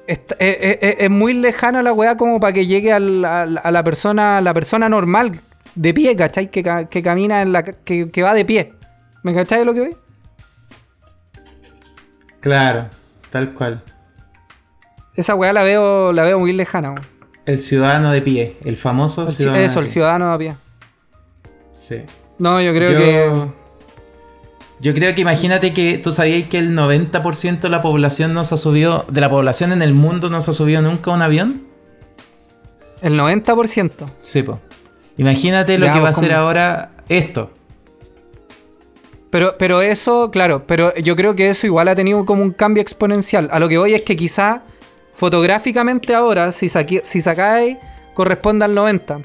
[0.08, 3.60] está- eh, eh, eh, es muy lejano la weá como para que llegue al- al-
[3.64, 5.32] a la persona la persona normal
[5.76, 6.50] de pie, ¿cachai?
[6.50, 8.74] Que, que camina en la que, que va de pie.
[9.24, 9.98] ¿Me cachai de lo que voy?
[12.40, 12.88] Claro,
[13.30, 13.84] tal cual.
[15.16, 16.92] Esa weá la veo, la veo muy lejana.
[16.92, 17.06] weón.
[17.46, 19.64] El ciudadano de pie, el famoso El ci- ciudadano.
[19.64, 19.94] Eso, de el pie.
[19.94, 20.56] ciudadano a pie.
[21.74, 22.02] Sí.
[22.40, 23.52] No, yo creo yo, que.
[24.80, 28.56] Yo creo que imagínate que tú sabías que el 90% de la población no se
[28.56, 31.22] ha subido, de la población en el mundo no se ha subido nunca a un
[31.22, 31.64] avión.
[33.02, 33.92] El 90%.
[34.22, 34.60] Sí, po.
[35.18, 36.40] Imagínate lo Ya, que va a pues, ¿cómo?
[36.40, 37.52] ahora esto.
[39.30, 42.82] Pero, pero eso, claro, pero yo creo que eso igual ha tenido como un cambio
[42.82, 43.50] exponencial.
[43.52, 44.64] A lo que voy es que quizá
[45.14, 47.78] fotográficamente ahora, si, saqué- si sacáis,
[48.14, 49.20] corresponde al 90.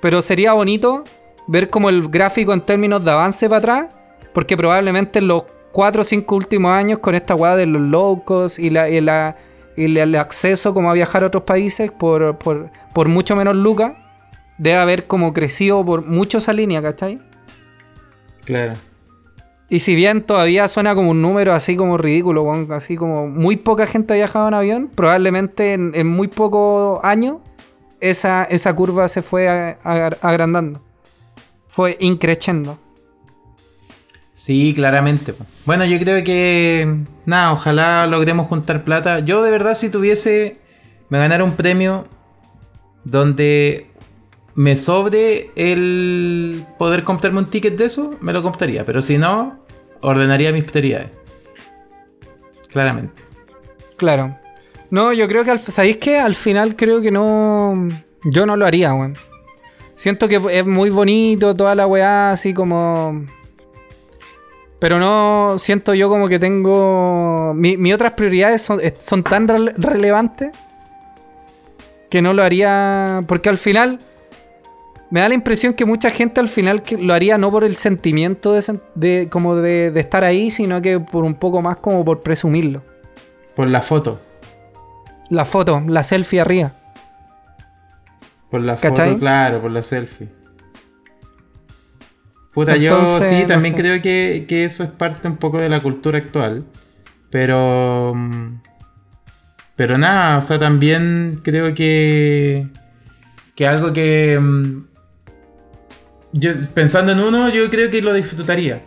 [0.00, 1.04] Pero sería bonito
[1.46, 3.86] ver como el gráfico en términos de avance para atrás,
[4.32, 8.58] porque probablemente en los 4 o 5 últimos años con esta weá de los locos
[8.58, 9.36] y, la, y, la-
[9.76, 13.56] y la- el acceso como a viajar a otros países por, por, por mucho menos
[13.56, 13.92] lucas,
[14.58, 17.20] debe haber como crecido por mucho esa línea, ¿cachai?
[18.44, 18.74] Claro.
[19.68, 23.86] Y si bien todavía suena como un número así como ridículo, así como muy poca
[23.86, 27.36] gente ha viajado en avión, probablemente en, en muy pocos años
[28.00, 29.48] esa, esa curva se fue
[29.84, 30.82] agrandando.
[31.68, 32.78] Fue increciendo.
[34.40, 35.34] Sí, claramente.
[35.66, 37.04] Bueno, yo creo que.
[37.26, 39.20] Nada, ojalá logremos juntar plata.
[39.20, 40.56] Yo, de verdad, si tuviese.
[41.10, 42.08] Me ganara un premio
[43.04, 43.90] donde
[44.54, 48.86] me sobre el poder comprarme un ticket de eso, me lo compraría.
[48.86, 49.62] Pero si no,
[50.00, 51.10] ordenaría mis prioridades.
[52.70, 53.22] Claramente.
[53.98, 54.38] Claro.
[54.88, 56.18] No, yo creo que al, ¿sabéis qué?
[56.18, 57.88] Al final creo que no.
[58.24, 59.18] Yo no lo haría, weón.
[59.96, 63.26] Siento que es muy bonito toda la weá, así como.
[64.80, 67.52] Pero no siento yo como que tengo.
[67.54, 70.50] mi- Mis otras prioridades son, son tan rele- relevantes
[72.08, 73.22] que no lo haría.
[73.28, 74.00] Porque al final.
[75.12, 77.74] Me da la impresión que mucha gente al final que lo haría no por el
[77.74, 82.04] sentimiento de, de- como de, de estar ahí, sino que por un poco más como
[82.04, 82.82] por presumirlo.
[83.56, 84.20] Por la foto.
[85.28, 86.70] La foto, la selfie arriba.
[88.52, 89.08] Por la ¿Cachai?
[89.08, 90.28] foto, claro, por la selfie.
[92.64, 93.80] Puta, Entonces, yo sí, no también sé.
[93.80, 96.64] creo que, que eso es parte un poco de la cultura actual.
[97.30, 98.12] Pero.
[98.14, 98.60] mm,
[99.76, 102.66] Pero nada, o sea, también creo que.
[103.54, 104.38] Que algo que.
[104.40, 104.84] mm,
[106.32, 108.82] Yo, pensando en uno, yo creo que lo disfrutaría.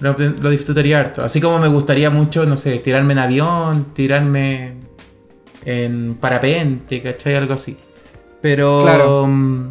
[0.00, 1.22] Lo, lo disfrutaría harto.
[1.24, 4.74] Así como me gustaría mucho, no sé, tirarme en avión, tirarme
[5.64, 7.34] en parapente, ¿cachai?
[7.36, 7.76] Algo así.
[8.40, 8.82] Pero.
[8.82, 9.26] Claro.
[9.26, 9.70] mm,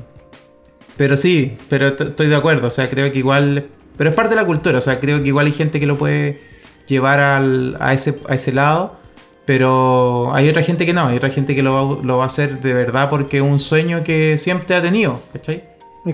[0.98, 2.68] Pero sí, pero estoy de acuerdo.
[2.68, 3.68] O sea, creo que igual.
[3.98, 4.78] Pero es parte de la cultura.
[4.78, 6.42] O sea, creo que igual hay gente que lo puede
[6.88, 8.98] llevar al- a, ese, a ese lado.
[9.46, 11.08] Pero hay otra gente que no.
[11.08, 13.60] Hay otra gente que lo va, lo va a hacer de verdad porque es un
[13.60, 15.20] sueño que siempre ha tenido.
[15.34, 15.64] ¿Cachai?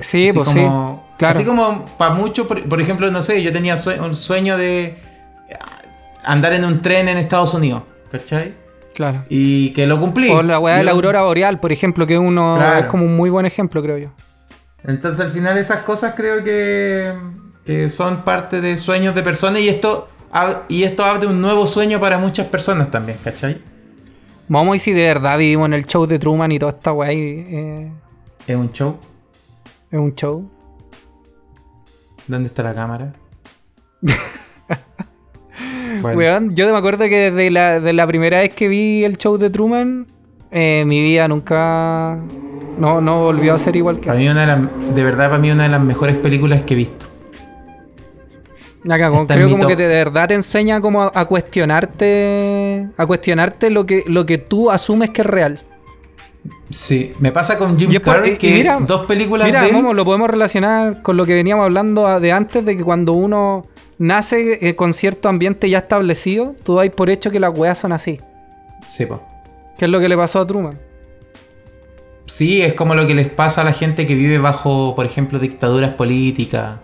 [0.01, 1.15] Sí, así pues como, sí.
[1.17, 1.31] Claro.
[1.31, 4.95] Así como para muchos, por, por ejemplo, no sé, yo tenía sue- un sueño de
[6.23, 7.83] andar en un tren en Estados Unidos.
[8.11, 8.53] ¿Cachai?
[8.95, 9.23] Claro.
[9.29, 10.29] Y que lo cumplí.
[10.29, 12.79] O la weá de la aurora boreal, por ejemplo, que uno Claro.
[12.79, 14.09] es como un muy buen ejemplo, creo yo.
[14.83, 17.13] Entonces al final esas cosas creo que,
[17.65, 20.07] que son parte de sueños de personas y esto,
[20.69, 23.61] y esto abre un nuevo sueño para muchas personas también, ¿cachai?
[24.47, 27.11] Vamos y si de verdad vivimos en el show de Truman y toda esta weá
[27.11, 27.91] eh,
[28.47, 28.97] ¿Es un show?
[29.91, 30.49] Es un show.
[32.27, 33.13] ¿Dónde está la cámara?
[36.03, 39.37] Weón, yo me acuerdo que desde la, de la primera vez que vi el show
[39.37, 40.07] de Truman,
[40.51, 42.19] eh, mi vida nunca.
[42.79, 45.39] No, no volvió a ser igual que Para mí una de, las- de verdad, para
[45.39, 47.05] mí una de las mejores películas que he visto.
[48.85, 49.67] En Creo mi como top.
[49.71, 52.87] que de verdad te enseña como a, a cuestionarte.
[52.97, 55.61] A cuestionarte lo que, lo que tú asumes que es real.
[56.69, 59.67] Sí, me pasa con Jim Y Carrey y- y que mira- dos películas Mira, de
[59.69, 63.11] él- Momo, lo podemos relacionar con lo que veníamos hablando de antes, de que cuando
[63.13, 63.65] uno
[63.97, 67.91] nace eh, con cierto ambiente ya establecido, tú dais por hecho que las weas son
[67.91, 68.21] así.
[68.85, 69.21] Sí, po.
[69.77, 70.79] Que es lo que le pasó a Truman.
[72.29, 75.39] Sí, es como lo que les pasa a la gente que vive bajo, por ejemplo,
[75.39, 76.77] dictaduras políticas.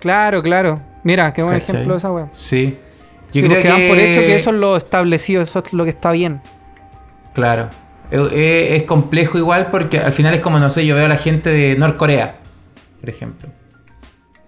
[0.00, 0.80] Claro, claro.
[1.02, 1.76] Mira, qué buen ¿cachai?
[1.76, 2.28] ejemplo esa wea.
[2.30, 2.76] Sí.
[3.32, 6.12] Sí, porque dan por hecho que eso es lo establecido, eso es lo que está
[6.12, 6.40] bien.
[7.34, 7.70] Claro.
[8.10, 11.08] Es, es- es complejo igual porque al final es como, no sé, yo veo a
[11.08, 12.36] la gente de Norcorea,
[13.00, 13.48] por ejemplo.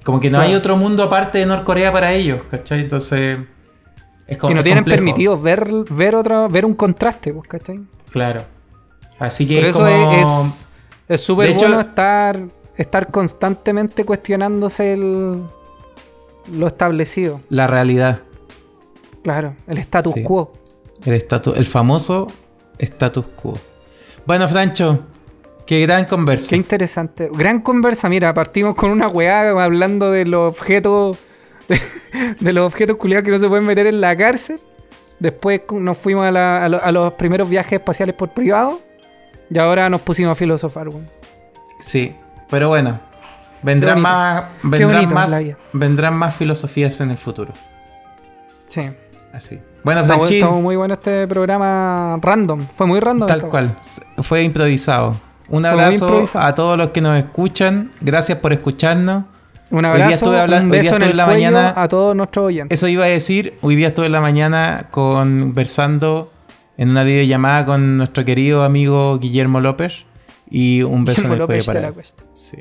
[0.05, 0.51] Como que no Claro.
[0.51, 2.81] hay otro mundo aparte de Norcorea para ellos, ¿cachai?
[2.81, 3.39] Entonces...
[4.26, 5.05] Es como y no tienen complejo.
[5.05, 7.81] permitido ver, ver, otra, ver un contraste, pues, ¿cachai?
[8.11, 8.43] Claro.
[9.19, 10.12] Así que Por es eso como...
[10.12, 10.64] es- es
[11.09, 12.41] es súper hecho- bueno estar,
[12.77, 15.43] estar constantemente cuestionándose el,
[16.53, 17.41] lo establecido.
[17.49, 18.21] La realidad.
[19.23, 20.23] Claro, el status Sí.
[20.23, 20.53] quo.
[21.05, 22.29] El, statu- el famoso
[22.79, 23.59] status quo.
[24.27, 25.05] Bueno, Francho,
[25.66, 26.51] qué gran conversa.
[26.51, 27.31] Qué interesante.
[27.33, 31.16] Gran conversa, mira, partimos con una weá hablando de los objetos.
[32.41, 34.61] De, los objetos culiados que no se pueden meter en la cárcel.
[35.19, 38.81] Después nos fuimos a, la- a lo- a los primeros viajes espaciales por privado.
[39.51, 41.09] Y ahora nos pusimos a filosofar, weón.
[41.80, 42.14] Sí,
[42.51, 43.01] pero bueno,
[43.62, 47.53] vendrán más, vendrán más, vendrán más filosofías en el futuro.
[48.68, 48.82] Sí.
[49.32, 49.61] Así.
[49.84, 52.66] Bueno, Franchín, está muy bueno este programa random.
[52.66, 53.28] Fue muy random.
[53.28, 53.76] tal cual,
[54.22, 55.16] fue improvisado.
[55.49, 57.92] Un abrazo a todos los que nos escuchan.
[58.01, 59.24] Gracias por escucharnos.
[59.70, 61.26] Un Hoy día abrazo, estuve habla- un hoy día beso en estuve el en la
[61.26, 62.78] mañana- a todos nuestros oyentes.
[62.78, 66.32] Eso iba a decir, hoy día estuve en la mañana conversando
[66.79, 70.05] en una videollamada con nuestro querido amigo Guillermo López
[70.51, 71.93] y un beso Guillermo en el López cuello de la.
[71.93, 72.24] Cuesta.
[72.35, 72.57] Sí.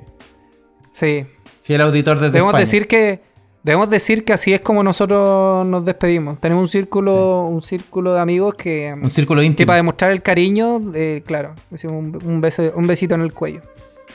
[0.92, 1.26] Sí.
[1.62, 2.62] Fiel auditor desde Debemos España.
[2.62, 3.22] decir que
[3.64, 6.40] debemos decir que así es como nosotros nos despedimos.
[6.40, 9.68] Tenemos un círculo un círculo de amigos que, Un círculo que íntimo.
[9.68, 13.62] para demostrar el cariño, eh, claro, decimos un, un beso un besito en el cuello.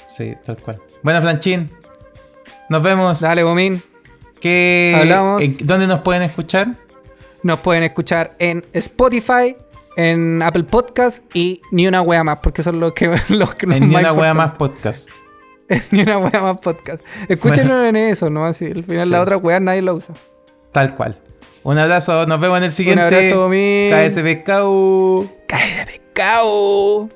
[0.08, 0.80] Sí, tal cual.
[1.02, 1.70] Bueno, Franchín,
[2.68, 3.20] nos vemos.
[3.20, 3.82] Dale, Bomín.
[4.40, 5.42] ¿Qué- Hablamos.
[5.64, 6.74] ¿Dónde nos pueden escuchar?
[7.42, 9.56] Nos pueden escuchar en Spotify,
[9.96, 13.76] en Apple Podcast y ni una wea más, porque son los que los que los
[13.80, 15.10] En Ni una wea más podcast.
[15.90, 17.04] ni una wea más podcast.
[17.28, 18.44] Escúchenlo en eso, ¿no?
[18.46, 19.10] Así, al final Sí.
[19.12, 20.14] la otra wea nadie la usa.
[20.72, 21.18] Tal cual.
[21.64, 23.06] Un abrazo, nos vemos en el siguiente.
[23.06, 23.90] Un abrazo, Bomín.
[23.92, 25.28] KSB, Cau.
[25.46, 27.08] ¡Cae de pescado!